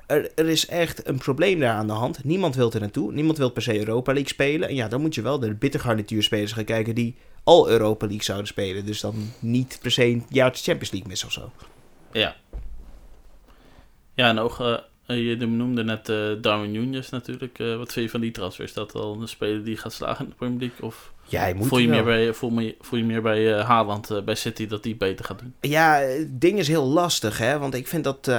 [0.08, 2.24] er, er, is echt een probleem daar aan de hand.
[2.24, 3.14] Niemand wil er naartoe.
[3.14, 4.70] Niemand wil per se Europa League spelen.
[4.70, 8.24] En ja, dan moet je wel de bittergarnituur spelers gaan kijken die al Europa League
[8.24, 8.86] zouden spelen.
[8.86, 11.52] Dus dan niet per se een jaartje Champions League missen of zo.
[12.12, 12.36] Ja.
[14.14, 17.58] Ja, en ook, uh, je noemde net uh, Darwin Nunez natuurlijk.
[17.58, 18.64] Wat vind je van die transfer?
[18.64, 20.88] Is dat al een speler die gaat slagen in de Premier League?
[20.88, 21.14] Of
[21.56, 24.68] moet voel, je meer bij, voel, je, voel je meer bij uh, Haaland, bij City,
[24.68, 25.54] dat die beter gaat doen?
[25.62, 27.60] Ja, het ding is heel lastig, hè.
[27.60, 28.32] Want ik vind dat...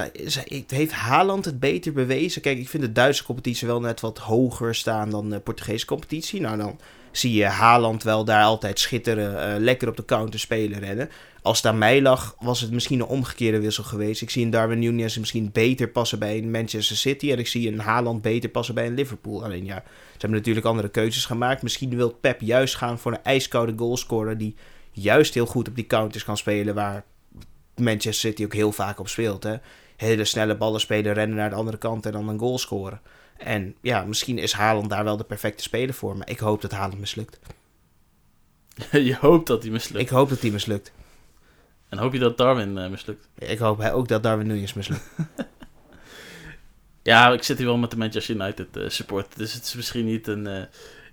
[0.67, 2.41] heeft Haaland het beter bewezen?
[2.41, 6.41] Kijk, ik vind de Duitse competitie wel net wat hoger staan dan de Portugese competitie.
[6.41, 6.79] Nou, dan
[7.11, 11.09] zie je Haaland wel daar altijd schitteren, lekker op de counter spelen rennen.
[11.41, 14.21] Als het aan mij lag, was het misschien een omgekeerde wissel geweest.
[14.21, 17.31] Ik zie een Darwin Nunez misschien beter passen bij een Manchester City.
[17.31, 19.43] En ik zie een Haaland beter passen bij een Liverpool.
[19.43, 21.61] Alleen ja, ze hebben natuurlijk andere keuzes gemaakt.
[21.61, 24.37] Misschien wil Pep juist gaan voor een ijskoude goalscorer...
[24.37, 24.55] die
[24.91, 26.75] juist heel goed op die counters kan spelen...
[26.75, 27.03] waar
[27.75, 29.43] Manchester City ook heel vaak op speelt.
[29.43, 29.55] Hè?
[29.95, 33.01] Hele snelle ballen spelen, rennen naar de andere kant en dan een goal scoren.
[33.39, 36.17] En ja, misschien is Haaland daar wel de perfecte speler voor.
[36.17, 37.39] Maar ik hoop dat Haaland mislukt.
[38.91, 40.03] Je hoopt dat hij mislukt?
[40.03, 40.91] Ik hoop dat hij mislukt.
[41.89, 43.29] En hoop je dat Darwin uh, mislukt?
[43.37, 45.09] Ik hoop ook dat Darwin Nunes mislukt.
[47.03, 49.37] ja, ik zit hier wel met de Manchester United uh, support.
[49.37, 50.63] Dus het is misschien niet een uh,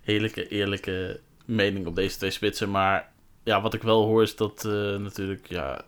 [0.02, 2.70] heerlijke, eerlijke mening op deze twee spitsen.
[2.70, 3.12] Maar
[3.42, 4.64] ja, wat ik wel hoor is dat
[4.98, 5.84] natuurlijk ja,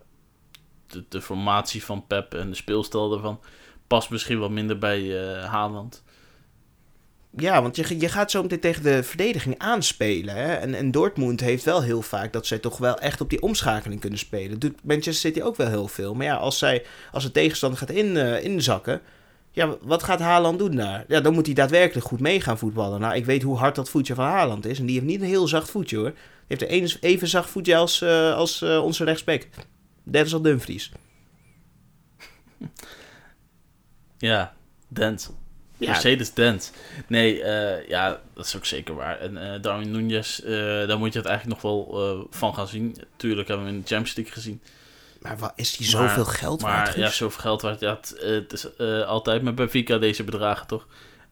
[0.87, 3.41] de, de, formatie van Pep en de speelstijl ervan
[3.87, 5.01] past misschien wel minder bij
[5.45, 6.03] Haaland.
[7.37, 10.35] Ja, want je, je gaat zo meteen tegen de verdediging aanspelen.
[10.35, 10.55] Hè?
[10.55, 14.01] En, en Dortmund heeft wel heel vaak dat zij toch wel echt op die omschakeling
[14.01, 14.59] kunnen spelen.
[14.59, 16.15] Doet Manchester City ook wel heel veel.
[16.15, 19.01] Maar ja, als, zij, als de tegenstander gaat in, uh, inzakken,
[19.51, 21.05] ja, wat gaat Haaland doen daar?
[21.09, 23.01] Ja, dan moet hij daadwerkelijk goed mee gaan voetballen.
[23.01, 24.79] Nou, ik weet hoe hard dat voetje van Haaland is.
[24.79, 26.13] En die heeft niet een heel zacht voetje hoor.
[26.47, 29.49] Die heeft een even zacht voetje als, uh, als uh, onze rechtsback.
[30.03, 30.93] Denzel Dumfries.
[34.19, 34.55] Ja,
[34.89, 35.33] Dent.
[35.79, 35.91] Ja.
[35.91, 36.73] Mercedes Dent.
[37.07, 39.19] Nee, uh, ja, dat is ook zeker waar.
[39.19, 40.49] En uh, Darwin Nunez, uh,
[40.87, 42.97] daar moet je het eigenlijk nog wel van gaan zien.
[43.17, 44.61] Tuurlijk hebben we in de Champions League gezien.
[45.21, 46.95] Maar wat, is die zoveel maar, geld maar, waard?
[46.95, 47.81] Ja, zoveel geld waard.
[47.81, 50.87] Ja, het, het is altijd met Benfica deze bedragen, toch?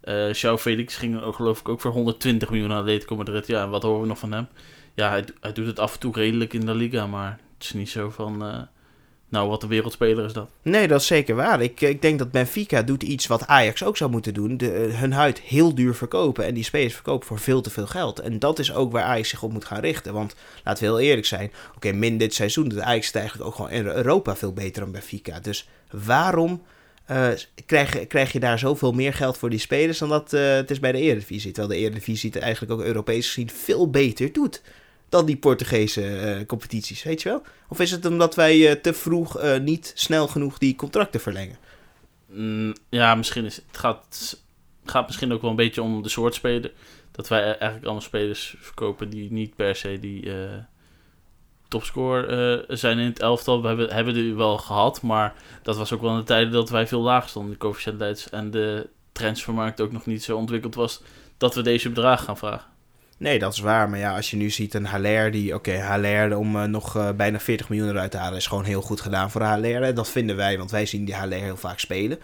[0.05, 3.47] Uh, João Felix ging ook, geloof ik ook voor 120 miljoen aan Atletico Madrid.
[3.47, 4.49] Ja, en wat horen we nog van hem?
[4.95, 7.73] Ja, hij, hij doet het af en toe redelijk in de Liga, maar het is
[7.73, 8.69] niet zo van...
[9.29, 10.49] Nou, wat een wereldspeler is dat.
[10.63, 11.63] Nee, dat is zeker waar.
[11.63, 14.57] Ik, ik denk dat Benfica doet iets wat Ajax ook zou moeten doen.
[14.57, 18.21] De, hun huid heel duur verkopen en die spelers verkopen voor veel te veel geld.
[18.21, 20.13] En dat is ook waar Ajax zich op moet gaan richten.
[20.13, 20.35] Want
[20.65, 21.53] laten we heel eerlijk zijn.
[21.77, 24.93] Oké, min dit seizoen doet Ajax het eigenlijk ook gewoon in Europa veel beter dan
[24.93, 25.41] Benfica.
[25.41, 26.63] Dus waarom
[27.11, 27.29] uh,
[27.67, 30.93] krijg, krijg je daar zoveel meer geld voor die spelers dan dat het is bij
[30.93, 31.53] de Eredivisie?
[31.53, 34.63] Terwijl de Eredivisie het eigenlijk ook Europees gezien veel beter doet
[35.09, 37.43] dan die Portugese uh, competities, weet je wel?
[37.69, 41.59] Of is het omdat wij uh, te vroeg uh, niet snel genoeg die contracten verlengen?
[42.27, 44.37] Mm, ja, misschien is het gaat,
[44.85, 46.73] gaat misschien ook wel een beetje om de soort speler.
[47.13, 50.59] dat wij eigenlijk allemaal spelers verkopen die niet per se die eh
[51.69, 53.63] topscorer eh, zijn in het elftal.
[53.63, 56.71] We hebben, hebben die wel gehad, maar dat was ook wel in de tijden dat
[56.71, 58.27] wij veel lager stonden de coëfficiëntenlijst.
[58.27, 61.03] En de transfermarkt ook nog niet zo ontwikkeld was
[61.37, 62.71] dat we deze bedragen gaan vragen.
[63.19, 63.89] Nee, dat is waar.
[63.91, 65.55] Maar ja, als je nu ziet een Haller die...
[65.55, 68.39] Oké, Haller om eh, nog eh, bijna 40 miljoen eruit te halen...
[68.39, 69.83] is gewoon heel goed gedaan voor Haller.
[69.83, 69.93] hè.
[69.93, 72.19] Dat vinden wij, want wij zien die Haller heel vaak spelen.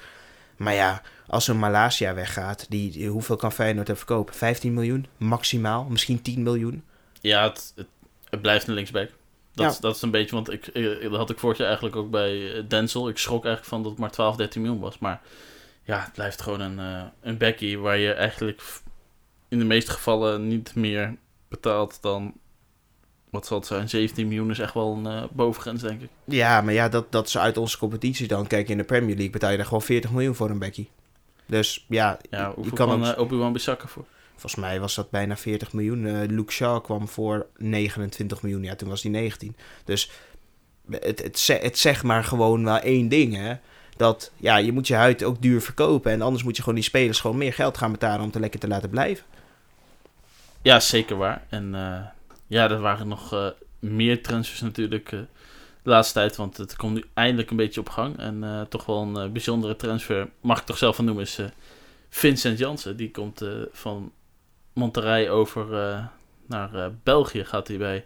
[0.56, 2.66] Maar ja, als een Malasia weggaat...
[2.68, 4.34] Die, hoeveel kan Feyenoord er verkopen?
[4.34, 5.06] 15 miljoen?
[5.16, 5.84] Maximaal?
[5.84, 6.84] Misschien 10 miljoen?
[7.20, 7.86] Ja, het, het,
[8.30, 9.10] het blijft een linksback.
[9.54, 9.80] Dat, Ja.
[9.80, 12.64] dat is een beetje, want ik, eh, dat had ik vorig jaar eigenlijk ook bij
[12.68, 13.08] Denzel.
[13.08, 14.98] Ik schrok eigenlijk van dat het maar 12, 13 miljoen was.
[14.98, 15.20] Maar
[15.84, 18.62] ja, het blijft gewoon een, eh een backie waar je eigenlijk
[19.52, 21.14] in de meeste gevallen niet meer
[21.48, 22.32] betaalt dan,
[23.30, 26.08] wat zal het zijn, 17 miljoen is echt wel een eh, bovengrens, denk ik.
[26.24, 28.46] Ja, maar ja, dat, dat is uit onze competitie dan.
[28.46, 30.90] Kijk, in de Premier League betaal je daar gewoon 40 miljoen voor een bekkie.
[31.46, 34.04] Dus ja, Ja, je kan ook- uh, Obi-Wan Bissaka voor?
[34.30, 36.06] Volgens mij was dat bijna 40 miljoen.
[36.06, 38.62] Eh, Luke Shaw kwam voor 29 miljoen.
[38.62, 39.56] Ja, toen was hij 19.
[39.84, 40.10] Dus
[40.90, 43.54] het, het, het zegt maar gewoon wel één ding, hè.
[43.96, 46.12] Dat, ja, je moet je huid ook duur verkopen.
[46.12, 48.60] En anders moet je gewoon die spelers gewoon meer geld gaan betalen om te lekker
[48.60, 49.24] te laten blijven.
[50.62, 51.46] Ja, zeker waar.
[51.48, 52.00] En eh,
[52.46, 53.46] ja, er waren nog eh,
[53.78, 55.18] meer transfers natuurlijk eh,
[55.82, 56.36] de laatste tijd.
[56.36, 58.18] Want het komt nu eindelijk een beetje op gang.
[58.18, 61.38] En toch wel een bijzondere transfer, mag ik toch zelf van noemen, is
[62.08, 62.96] Vincent Jansen.
[62.96, 64.12] Die komt van
[64.72, 65.66] Monterrey over
[66.46, 67.44] naar België.
[67.44, 68.04] Gaat hij bij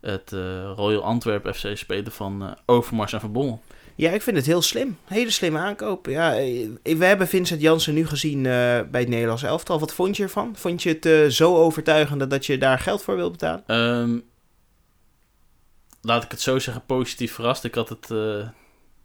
[0.00, 0.30] het
[0.76, 3.62] Royal Antwerp FC spelen van Overmars en Van Bommel.
[3.98, 4.98] Ja, ik vind het heel slim.
[5.04, 6.06] Hele slimme aankoop.
[6.06, 9.78] Ja, eh, we hebben Vincent Jansen nu gezien eh, bij het Nederlands elftal.
[9.78, 10.56] Wat vond je ervan?
[10.56, 13.64] Vond je het eh, zo overtuigend dat je daar geld voor wil betalen?
[13.66, 14.18] Ehm,
[16.00, 17.64] laat ik het zo zeggen, positief verrast.
[17.64, 18.06] Ik had het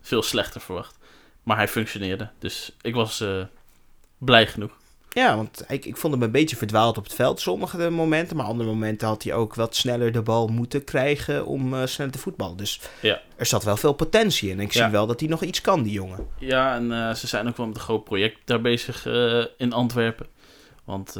[0.01, 0.97] veel slechter verwacht.
[1.43, 2.29] Maar hij functioneerde.
[2.39, 3.23] Dus ik was
[4.17, 4.77] blij genoeg.
[5.13, 8.37] Ja, want ik, ik vond hem een beetje verdwaald op het veld sommige momenten.
[8.37, 12.11] Maar andere momenten had hij ook wat sneller de bal moeten krijgen om eh, sneller
[12.11, 12.57] te voetballen.
[12.57, 13.21] Dus Ja.
[13.35, 14.57] er zat wel veel potentie in.
[14.57, 14.83] En ik Ja.
[14.83, 16.27] zie wel dat hij nog iets kan, die jongen.
[16.39, 19.73] Ja, en eh, ze zijn ook wel met een groot project daar bezig eh, in
[19.73, 20.27] Antwerpen.
[20.83, 21.13] Want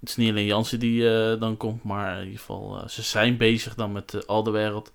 [0.00, 1.02] het is niet alleen Jansen die
[1.38, 1.82] dan komt.
[1.84, 4.92] Maar in ieder geval, ze zijn bezig dan met uh, Alderwereld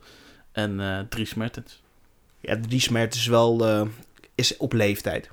[0.51, 1.81] en eh Dries Mertens.
[2.39, 3.87] Ja, Dries Mertens is wel
[4.35, 5.29] is op leeftijd.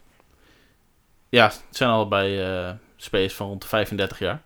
[1.32, 4.42] Ja, het zijn allebei eh spelers van rond de 35 jaar.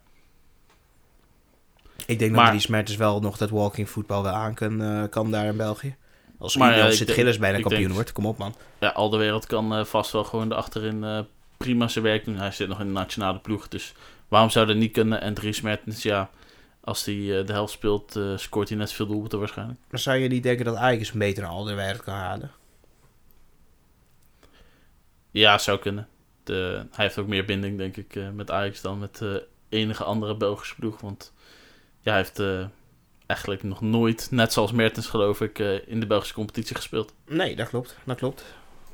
[2.07, 5.03] Ik denk Maar- dat Dries Mertens wel nog dat walking voetbal wel aan kan, eh,
[5.11, 5.97] kan daar in België.
[6.39, 8.55] Als Maar, maar, ja, zit Gilles bijna kampioen denk- wordt, kom op man.
[8.81, 11.21] Ja, Alderwereld kan eh, vast wel gewoon achterin eh
[11.57, 12.37] prima zijn werk doen.
[12.37, 13.95] Hij zit nog in de nationale ploeg, dus
[14.29, 15.21] waarom zou dat niet kunnen?
[15.21, 16.31] En Dries Mertens, ja,
[16.81, 19.79] als hij de helft speelt, scoort hij net veel doelpunten waarschijnlijk.
[19.91, 22.51] Dan zou je niet denken dat Ajax een betere Alderweireld kan halen.
[25.31, 26.09] Ja, zou kunnen.
[26.47, 29.35] De, hij heeft ook meer binding, denk ik, eh, met Ajax dan met eh,
[29.69, 31.01] enige andere Belgische ploeg.
[31.01, 31.33] Want
[32.01, 32.65] ja, hij heeft eh,
[33.27, 37.15] eigenlijk nog nooit, net zoals Mertens geloof ik, eh, in de Belgische competitie gespeeld.
[37.27, 37.97] Nee, dat klopt.
[38.05, 38.45] Dat klopt.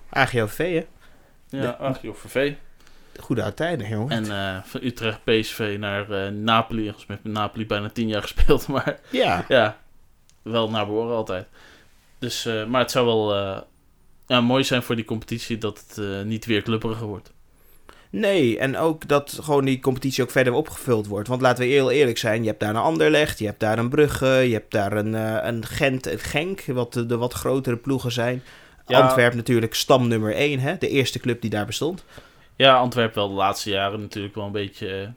[0.09, 0.87] AGOV, hè?
[1.59, 1.77] Ja.
[3.21, 4.11] Goede oude tijden, jongen.
[4.11, 6.83] En eh, van Utrecht PSV naar eh, Napoli.
[6.85, 9.79] Volgens mij heeft Napoli bijna tien jaar gespeeld, maar Ja, ja,
[10.43, 11.47] wel naar behoren altijd.
[12.19, 13.61] Dus, eh, maar het zou wel eh,
[14.27, 17.33] ja, mooi zijn voor die competitie dat het eh, niet weer clubberiger wordt.
[18.13, 21.29] Nee, en ook dat gewoon die competitie ook verder opgevuld wordt.
[21.29, 23.89] Want laten we heel eerlijk zijn, je hebt daar een Anderlecht, je hebt daar een
[23.89, 27.77] Brugge, je hebt daar een, eh, een Gent, een Genk, wat de, de wat grotere
[27.77, 28.43] ploegen zijn.
[28.87, 29.01] Ja.
[29.01, 30.79] Antwerp natuurlijk stam nummer 1, hè?
[30.79, 32.05] de eerste club die daar bestond.
[32.57, 35.09] Ja, Antwerpen wel de laatste jaren natuurlijk wel een beetje eh,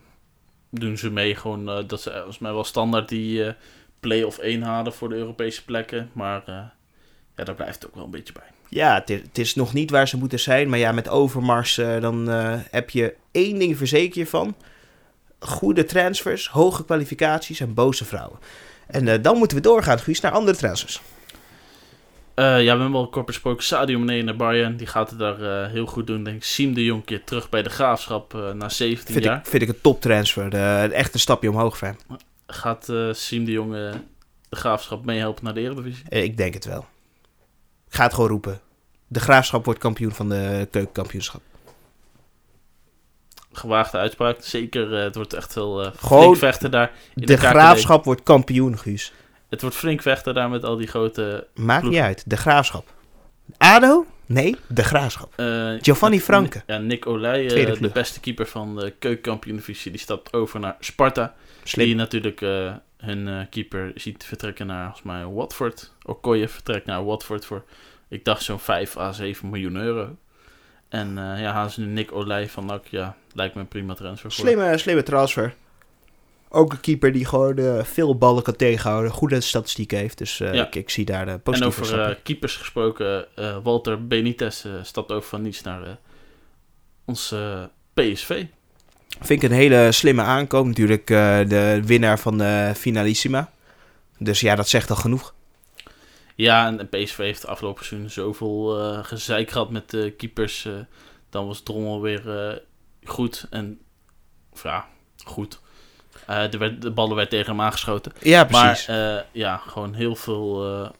[0.70, 1.36] doen ze mee.
[1.36, 3.54] Gewoon eh, dat ze eh, volgens mij wel standaard die eh
[4.00, 6.10] play-off 1 halen voor de Europese plekken.
[6.14, 6.64] Maar eh,
[7.36, 8.55] ja, daar blijft het ook wel een beetje bij.
[8.70, 12.30] Ja, het is, nog niet waar ze moeten zijn, maar ja, met Overmars eh, dan
[12.30, 14.56] eh, heb je één ding verzeker je van.
[15.40, 18.40] Goede transfers, hoge kwalificaties en boze vrouwen.
[18.88, 21.02] En eh, dan moeten we doorgaan, Guus, naar andere transfers.
[22.36, 23.64] Ja, we hebben wel kort besproken.
[23.64, 24.78] Sadio Mane naar Bayern.
[24.78, 26.24] Die gaat het daar heel goed doen.
[26.24, 26.44] Denk.
[26.44, 29.38] Siem de Jong keer terug bij de Graafschap na 17 Vind jaar.
[29.38, 30.50] ik, vind ik een toptransfer.
[30.50, 31.98] De, echt een stapje omhoog voor hem.
[32.48, 33.72] Gaat Siem de Jong
[34.50, 36.10] de Graafschap meehelpen naar de Eredivisie?
[36.10, 36.86] Ik denk het wel.
[37.88, 38.60] Ik ga het gewoon roepen.
[39.08, 41.42] De Graafschap wordt kampioen van de keukenkampioenschap.
[43.52, 44.38] Gewaagde uitspraak.
[44.40, 45.64] Zeker, eh, het wordt echt eh
[45.96, 46.92] Gewoon flink vechten daar.
[47.16, 47.44] in De KKD.
[47.44, 49.14] Graafschap wordt kampioen, Guus.
[49.50, 51.48] Het wordt flink vechten daar met al die grote...
[51.56, 51.94] Maakt Ploeg.
[51.94, 52.24] niet uit.
[52.30, 52.94] De Graafschap.
[53.58, 54.06] ADO?
[54.26, 55.34] Nee, de Graafschap.
[55.36, 56.62] eh, Giovanni Franke.
[56.68, 57.48] Ja, Nick Olij,
[57.80, 61.34] de beste keeper van de keukenkampioen-divisie, die stapt over naar Sparta.
[61.64, 61.96] Die Slim.
[61.96, 62.74] natuurlijk eh,
[63.06, 65.92] hun eh, keeper ziet vertrekken naar, volgens mij, Watford.
[66.06, 67.64] Okoye vertrekt naar Watford voor,
[68.08, 70.16] ik dacht, zo'n 5 à 7 miljoen euro.
[70.90, 72.86] En eh, ja, halen ze nu Nick Olij van NAC.
[72.88, 74.46] Ja, lijkt me een prima transfer voor.
[74.46, 75.56] Slimme, slimme transfer.
[76.50, 79.12] Ook een keeper die gewoon eh, veel ballen kan tegenhouden.
[79.12, 80.18] Goede statistiek heeft.
[80.18, 80.52] Dus Ja.
[80.52, 82.16] ik, ik zie daar de En positieve over stappen.
[82.18, 83.28] eh, keepers gesproken,
[83.64, 85.98] Walter Benitez stapt over van niets naar
[87.06, 87.64] ons eh,
[87.94, 88.46] PSV.
[89.22, 90.66] Vind ik een hele slimme aankoop.
[90.66, 93.52] Natuurlijk eh, de winnaar van de Finalissima.
[94.18, 95.34] Dus ja, dat zegt al genoeg.
[96.36, 100.66] Ja, en PSV heeft afgelopen seizoen zoveel eh gezeik gehad met de keepers.
[100.66, 100.74] eh,
[101.30, 102.62] dan was Drommel weer
[103.04, 103.48] goed.
[103.50, 103.80] En,
[104.54, 104.88] of ja,
[105.24, 105.60] goed.
[106.26, 108.12] Werd, de ballen werd tegen hem aangeschoten.
[108.22, 108.88] Ja, precies.
[108.88, 110.94] Maar ja, gewoon heel veel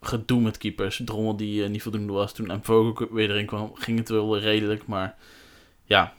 [0.00, 1.00] gedoe met keepers.
[1.04, 2.32] Drommel die niet voldoende was.
[2.32, 4.86] Toen en Vogel weer erin kwam, ging het wel redelijk.
[4.86, 5.16] Maar
[5.84, 6.12] ja,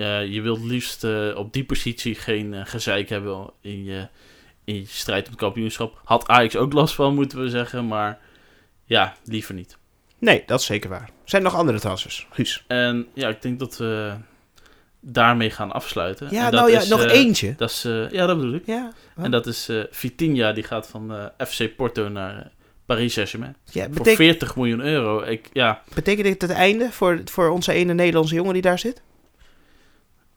[0.00, 4.08] eh, je wilt liefst eh, op die positie geen eh, gezeik hebben in je,
[4.64, 6.00] in je strijd om het kampioenschap.
[6.04, 7.86] Had Ajax ook last van, moeten we zeggen.
[7.86, 8.18] Maar
[8.84, 9.78] ja, liever niet.
[10.18, 11.10] nee, dat is zeker waar.
[11.24, 12.26] Zijn er nog andere transfers?
[12.30, 12.64] Guus.
[12.66, 14.14] En ja, ik denk dat we
[15.00, 16.28] daarmee gaan afsluiten.
[16.30, 17.54] Ja, En dat nou ja, is, nog eentje.
[17.56, 18.66] Dat is, ja, dat bedoel ik.
[18.66, 22.50] Ja, En dat is Vitinha, die gaat van FC Porto naar
[22.86, 23.56] Paris Saint-Germain.
[23.64, 25.22] ja, Voor betekent, 40 miljoen euro.
[25.22, 29.02] Ik, ja, betekent dit het einde voor, voor onze ene Nederlandse jongen die daar zit?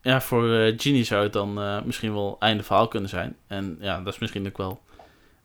[0.04, 3.36] Ja, voor eh Gini zou het dan eh, misschien wel einde verhaal kunnen zijn.
[3.48, 4.82] En ja, dat is misschien ook wel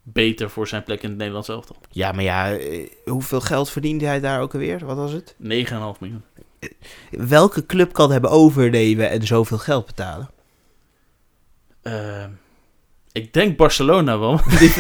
[0.02, 1.76] beter voor zijn plek in het Nederlands elftal.
[1.80, 4.86] 9,5 Ja, maar ja, eh, hoeveel geld verdiende hij daar ook alweer?
[4.86, 5.34] Wat was het?
[6.00, 6.22] miljoen.
[7.10, 10.30] Welke club kan hem overnemen en zoveel geld betalen?
[13.12, 14.40] Ik denk Barcelona wel.
[14.58, 14.72] die,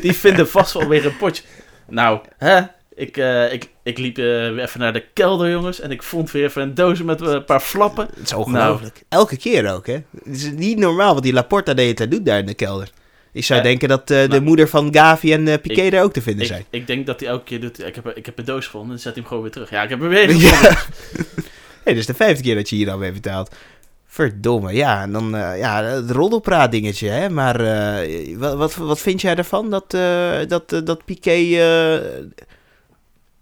[0.00, 1.42] die vinden vast wel weer een potje.
[1.86, 2.62] Nou, hè?
[2.96, 5.80] Ik, eh, ik, ik liep eh, weer even naar de kelder, jongens.
[5.80, 8.08] En ik vond weer even een doos met eh, een paar flappen.
[8.14, 9.02] Het is ongelooflijk.
[9.08, 9.98] Elke keer ook, hè?
[10.24, 12.90] Het is niet normaal wat die Laporta de hele tijd doet daar in de kelder.
[13.32, 16.22] Ik zou denken dat de nou, moeder van Gavi en Piqué ik- daar ook te
[16.22, 16.60] vinden zijn.
[16.60, 17.86] Ik, ik denk dat hij elke keer doet.
[17.86, 19.70] Ik heb, ik heb een doos gevonden en zet hij hem gewoon weer terug.
[19.70, 20.48] Ja, ik heb hem weer Ja.
[20.48, 20.78] gevonden.
[21.84, 23.54] hey, dit is de vijfde keer dat je hier al mee betaalt.
[24.06, 25.02] Verdomme, ja.
[25.02, 27.28] En dan, eh, ja, het roddelpraat dingetje, hè.
[27.30, 27.58] Maar
[28.36, 31.30] wat, wat, wat vind jij ervan dat, eh, dat, dat Piqué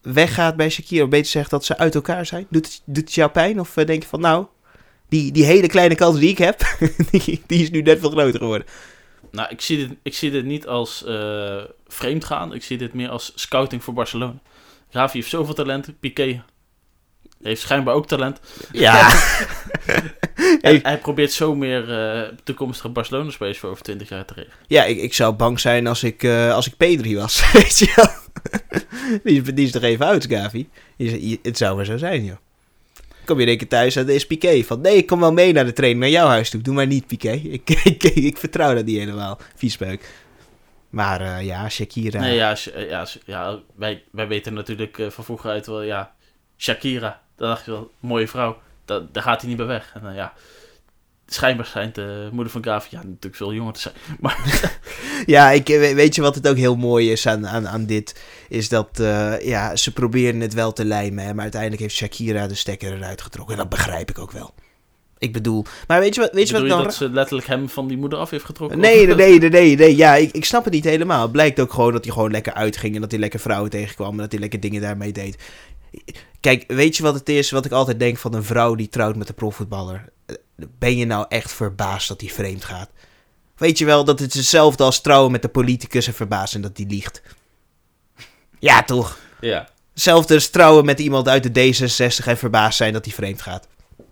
[0.02, 1.02] weggaat bij Shakira?
[1.04, 2.46] Of beter zegt dat ze uit elkaar zijn?
[2.50, 3.60] Doet, het- doet het jou pijn?
[3.60, 4.46] Of eh, denk je van, nou,
[5.08, 6.76] die, die hele kleine kans die ik heb,
[7.10, 8.66] die, die is nu net veel groter geworden.
[9.30, 12.54] Nou, ik zie dit, ik zie dit niet als eh vreemd gaan.
[12.54, 14.34] Ik zie dit meer als scouting voor Barcelona.
[14.90, 16.00] Gavi heeft zoveel talent.
[16.00, 16.42] Piqué
[17.42, 18.40] heeft schijnbaar ook talent.
[18.72, 19.08] Ja.
[20.60, 20.80] Hey.
[20.82, 24.56] hij probeert zo meer eh, toekomstige Barcelona-spelers voor over 20 jaar te regelen.
[24.66, 27.42] Ja, ik, ik zou bang zijn als ik, eh, als ik Pedri was.
[27.52, 28.06] Weet je wel?
[29.24, 30.68] die, die is toch even oud, Gavi?
[31.42, 32.36] Het zou maar zo zijn, joh.
[33.24, 34.62] Kom je één keer thuis en er is Piqué.
[34.62, 36.60] Van, nee, ik kom wel mee naar de training, naar jouw huis toe.
[36.60, 37.32] Doe maar niet, Piqué.
[37.58, 39.38] Ik, ik, ik, vertrouw dat niet helemaal.
[39.54, 40.10] Viespeuk.
[40.90, 42.20] Maar eh, ja, Shakira.
[42.20, 46.14] Nee, ja, eh, ja, ja wij, wij weten natuurlijk eh, van vroeger uit wel, ja,
[46.56, 47.20] Shakira.
[47.36, 48.60] Dat dacht je wel, mooie vrouw.
[48.84, 49.92] Dat, daar gaat hij niet bij weg.
[49.94, 50.32] En ja,
[51.34, 53.94] schijnbaar schijnt de moeder van Gavi, ja, natuurlijk veel jonger te zijn.
[55.26, 58.20] Ja, ik, we- weet je wat het ook heel mooi is aan, aan, aan dit?
[58.48, 61.24] Is dat eh, ja, ze proberen het wel te lijmen.
[61.24, 63.54] Hè, maar uiteindelijk heeft Shakira de stekker eruit getrokken.
[63.54, 64.54] En dat begrijp ik ook wel.
[65.18, 65.64] Ik bedoel...
[65.86, 66.82] Maar weet je wat, weet je wat je dan...
[66.82, 68.78] dat ze letterlijk hem van die moeder af heeft getrokken?
[68.88, 69.96] Nee, nee, nee, nee, nee.
[69.96, 71.22] Ja, ik, ik snap het niet helemaal.
[71.22, 74.10] Het blijkt ook gewoon dat hij gewoon lekker uitging en dat hij lekker vrouwen tegenkwam
[74.12, 75.36] en dat hij lekker dingen daarmee deed.
[76.40, 77.50] Kijk, weet je wat het is?
[77.50, 80.04] Wat ik altijd denk van een vrouw die trouwt met een profvoetballer.
[80.56, 82.90] Ben je nou echt verbaasd dat hij vreemd gaat?
[83.56, 86.76] Weet je wel dat het hetzelfde als trouwen met de politicus en verbaasd zijn dat
[86.76, 87.22] hij liegt?
[88.58, 89.18] Ja, toch?
[89.40, 93.42] Ja, Hetzelfde als trouwen met iemand uit de D66 en verbaasd zijn dat hij vreemd
[93.42, 93.66] gaat.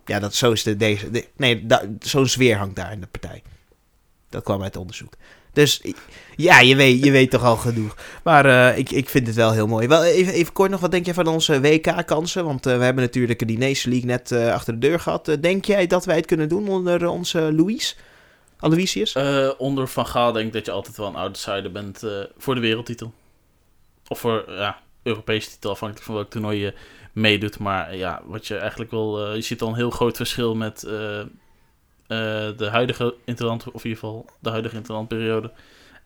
[0.04, 1.66] Ja, dat, zo is de, deze, de- nee,
[2.00, 3.42] zo'n sfeer hangt daar in de partij.
[4.28, 5.12] Dat kwam uit onderzoek.
[5.52, 5.82] Dus
[6.36, 7.96] ja, je weet, je weet toch al genoeg.
[8.24, 9.88] Maar eh, ik, ik vind het wel heel mooi.
[9.88, 12.44] Wel, even, even kort nog, wat denk je van onze WK-kansen?
[12.44, 15.28] Want eh, we hebben natuurlijk de Nation League net eh, achter de deur gehad.
[15.28, 17.94] Eh, denk jij dat wij het kunnen doen onder onze Louise?
[18.58, 19.16] Aloysius?
[19.58, 22.02] Onder Van Gaal denk ik dat je altijd wel een outsider bent
[22.38, 23.12] voor de wereldtitel.
[24.08, 26.74] Of voor, ja, Europese titel, afhankelijk van welk toernooi je
[27.12, 27.58] meedoet.
[27.58, 30.86] Maar ja, wat je eigenlijk eh, je ziet al een heel groot verschil met
[32.56, 35.52] de huidige interland, of in ieder geval de huidige interlandperiode.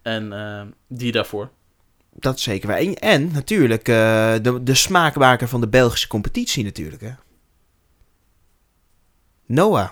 [0.02, 1.50] En eh, die daarvoor.
[2.12, 2.78] Dat zeker waar.
[2.78, 7.02] En, en natuurlijk eh, de, de smaakmaker van de Belgische competitie natuurlijk.
[7.02, 7.10] Hè?
[9.46, 9.90] Noah.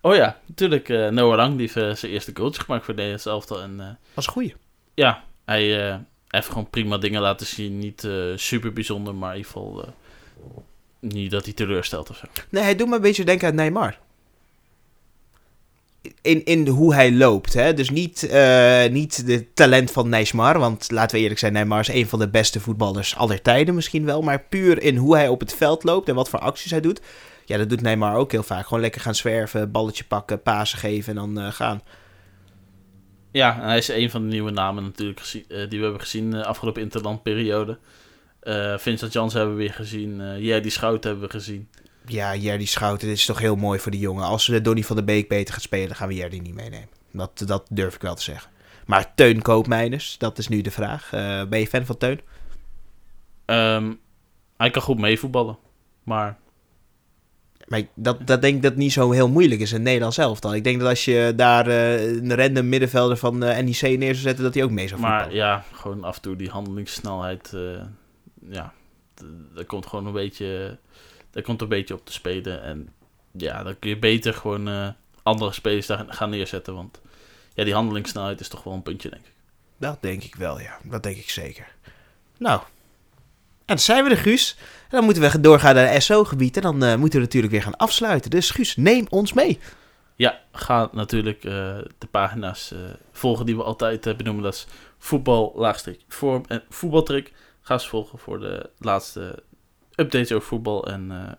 [0.00, 3.26] Oh ja, natuurlijk eh, Noah Lang, die heeft eh, zijn eerste goaltje gemaakt voor Nederland
[3.26, 3.62] elftal.
[3.62, 4.54] En eh, Was een goeie.
[4.94, 5.96] ja, hij eh,
[6.28, 7.78] heeft gewoon prima dingen laten zien.
[7.78, 9.90] Niet eh, super bijzonder, maar in ieder geval eh,
[11.00, 12.26] niet dat hij teleurstelt of zo.
[12.48, 13.98] Nee, hij doet me een beetje denken aan Neymar.
[16.22, 17.54] In, in hoe hij loopt.
[17.54, 17.74] Hè?
[17.74, 20.58] Dus niet, eh niet de talent van Neymar.
[20.58, 24.04] Want laten we eerlijk zijn, Neymar is een van de beste voetballers aller tijden misschien
[24.04, 24.22] wel.
[24.22, 27.00] Maar puur in hoe hij op het veld loopt en wat voor acties hij doet.
[27.44, 28.66] Ja, dat doet Neymar ook heel vaak.
[28.66, 31.80] Gewoon lekker gaan zwerven, balletje pakken, pasen geven en dan eh, gaan.
[33.32, 36.44] Ja, hij is een van de nieuwe namen natuurlijk eh, die we hebben gezien de
[36.44, 37.78] afgelopen interlandperiode.
[38.76, 40.20] Vincent Jans hebben we weer gezien.
[40.20, 41.68] eh Jerdy Schout hebben we gezien.
[42.08, 44.24] Ja, Jerdy Schouten, dit is toch heel mooi voor die jongen.
[44.24, 46.88] Als we Donny van der Beek beter gaat spelen, gaan we Jerdy niet meenemen.
[47.12, 48.50] Dat, dat durf ik wel te zeggen.
[48.86, 51.12] Maar Teun Koopmeiners, dat is nu de vraag.
[51.12, 52.20] Eh, ben je fan van Teun?
[53.44, 53.92] Ehm,
[54.56, 55.58] hij kan goed meevoetballen.
[57.68, 60.54] Maar dat, dat denk ik dat niet zo heel moeilijk is in Nederland zelf dan.
[60.54, 64.16] Ik denk dat als je daar eh, een random middenvelder van eh, NEC neer zou
[64.16, 65.26] zetten, dat hij ook mee zou voetballen.
[65.26, 67.52] Maar ja, gewoon af en toe die handelingssnelheid.
[68.50, 68.72] ja,
[69.14, 69.22] d-
[69.54, 70.78] daar komt gewoon een beetje.
[71.38, 72.62] Daar komt een beetje op te spelen.
[72.62, 72.88] En
[73.32, 74.88] ja, dan kun je beter gewoon eh,
[75.22, 76.74] andere spelers daar gaan neerzetten.
[76.74, 77.00] Want
[77.54, 79.32] ja, die handelingssnelheid is toch wel een puntje, denk ik.
[79.76, 80.78] Dat denk ik wel, ja.
[80.82, 81.66] Dat denk ik zeker.
[82.38, 82.60] Nou,
[83.58, 84.56] en dan zijn we er, Guus.
[84.58, 86.56] En dan moeten we doorgaan naar het SO-gebied.
[86.56, 88.30] En dan eh, moeten we natuurlijk weer gaan afsluiten.
[88.30, 89.58] Dus Guus, neem ons mee.
[90.16, 91.52] Ja, ga natuurlijk eh,
[91.98, 92.78] de pagina's eh,
[93.12, 94.42] volgen die we altijd benoemen.
[94.42, 94.66] Dat is
[94.98, 97.32] voetbal, laagstreek, vorm en voetbaltrick.
[97.60, 99.42] Ga ze volgen voor de laatste
[100.00, 100.86] updates over voetbal.
[100.86, 101.32] En eh,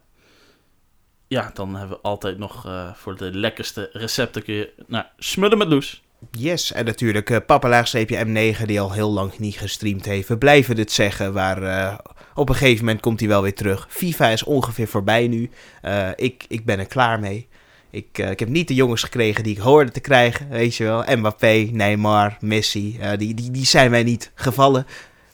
[1.27, 5.67] ja, dan hebben we altijd nog eh, voor de lekkerste recepten kun naar Smullen met
[5.67, 6.03] Loes.
[6.31, 10.27] Yes, en natuurlijk uh, Papa Laagstreepje M9 die al heel lang niet gestreamd heeft.
[10.27, 11.97] We blijven dit zeggen, maar eh,
[12.39, 13.87] op een gegeven moment komt hij wel weer terug.
[13.89, 15.49] FIFA is ongeveer voorbij nu.
[15.81, 17.47] Eh, ik, ik ben er klaar mee.
[17.89, 20.83] Ik, eh, ik heb niet de jongens gekregen die ik hoorde te krijgen, weet je
[20.83, 21.03] wel.
[21.17, 24.85] Mbappé, Neymar, Messi, eh, die, die, die zijn mij niet gevallen.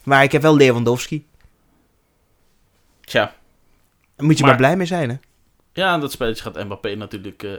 [0.02, 1.26] Maar ik heb wel Lewandowski.
[3.06, 3.34] Tja,
[4.16, 5.16] Daar moet je Maar- maar, blij mee zijn, hè?
[5.72, 7.52] ja, en dat spelletje gaat Mbappé natuurlijk eh,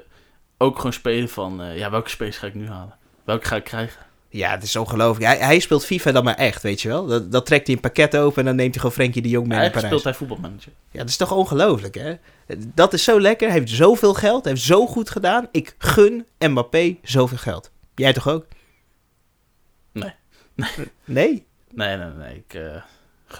[0.57, 1.61] ook gewoon spelen van...
[1.61, 2.95] eh, ja, welke spelers ga ik nu halen?
[3.23, 4.05] Welke ga ik krijgen?
[4.29, 5.25] Ja, het is ongelooflijk.
[5.25, 7.05] Hij, hij speelt FIFA dan maar echt, weet je wel.
[7.05, 9.47] Dat, dat trekt hij een pakket open en dan neemt hij gewoon Frenkie de Jong
[9.47, 10.01] mee naar Eigenlijk Parijs.
[10.17, 10.71] speelt hij voetbalmanager.
[10.91, 12.15] Ja, dat is toch ongelooflijk, hè?
[12.57, 13.49] Dat is zo lekker.
[13.49, 14.43] Hij heeft zoveel geld.
[14.43, 15.47] Hij heeft zo goed gedaan.
[15.51, 17.71] Ik gun Mbappé zoveel geld.
[17.95, 18.45] Jij toch ook?
[19.91, 20.13] Nee.
[21.05, 21.45] Nee?
[21.71, 22.35] Nee, nee, nee.
[22.35, 22.81] Ik eh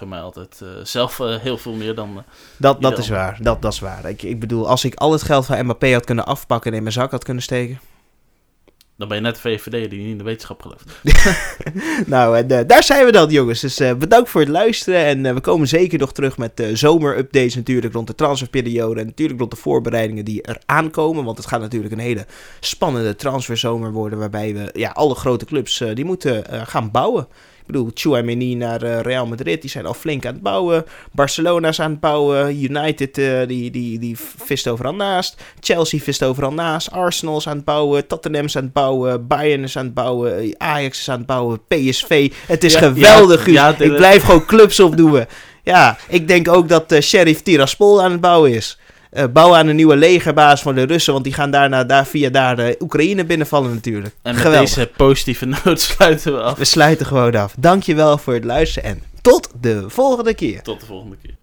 [0.08, 2.08] mij altijd eh, zelf eh, heel veel meer dan...
[2.16, 2.22] eh,
[2.56, 3.38] Dat, dat is waar.
[3.42, 4.08] Dat, dat is waar.
[4.08, 6.82] Ik, ik bedoel, als ik al het geld van Mbappé had kunnen afpakken en in
[6.82, 7.80] mijn zak had kunnen steken.
[8.96, 10.84] Dan ben je net de VVD die niet in de wetenschap gelooft.
[12.06, 13.60] nou, en daar zijn we dan, jongens.
[13.60, 15.04] Dus bedankt voor het luisteren.
[15.04, 19.00] En we komen zeker nog terug met uh, zomerupdates natuurlijk rond de transferperiode.
[19.00, 21.24] En natuurlijk rond de voorbereidingen die er aankomen.
[21.24, 22.26] Want het gaat natuurlijk een hele
[22.60, 24.18] spannende transferzomer worden.
[24.18, 27.28] Waarbij we, ja, alle grote clubs, uh, die moeten uh, gaan bouwen.
[27.68, 30.84] Ik bedoel, Chouameni naar uh, Real Madrid, die zijn al flink aan het bouwen.
[31.12, 32.62] Barcelona is aan het bouwen.
[32.62, 35.42] United, uh, die, die, die vist overal naast.
[35.60, 36.90] Chelsea vist overal naast.
[36.90, 38.06] Arsenal is aan het bouwen.
[38.06, 39.26] Tottenham is aan het bouwen.
[39.26, 40.54] Bayern is aan het bouwen.
[40.58, 41.60] Ajax is aan het bouwen.
[41.66, 42.32] PSV.
[42.46, 45.24] Het is ja, geweldig, ja, ja, Ik blijf gewoon clubs opdoen.
[45.62, 48.77] Ja, ik denk ook dat uh, Sheriff Tiraspol aan het bouwen is.
[49.12, 52.30] Uh, bouwen aan een nieuwe legerbaas van de Russen, want die gaan daarna daar via
[52.30, 54.14] daar de Oekraïne binnenvallen natuurlijk.
[54.22, 54.74] En met Geweldig.
[54.74, 56.58] deze positieve noot sluiten we af.
[56.58, 57.54] We sluiten gewoon af.
[57.58, 60.62] Dankjewel voor het luisteren en tot de volgende keer.
[60.62, 61.34] Tot de volgende keer.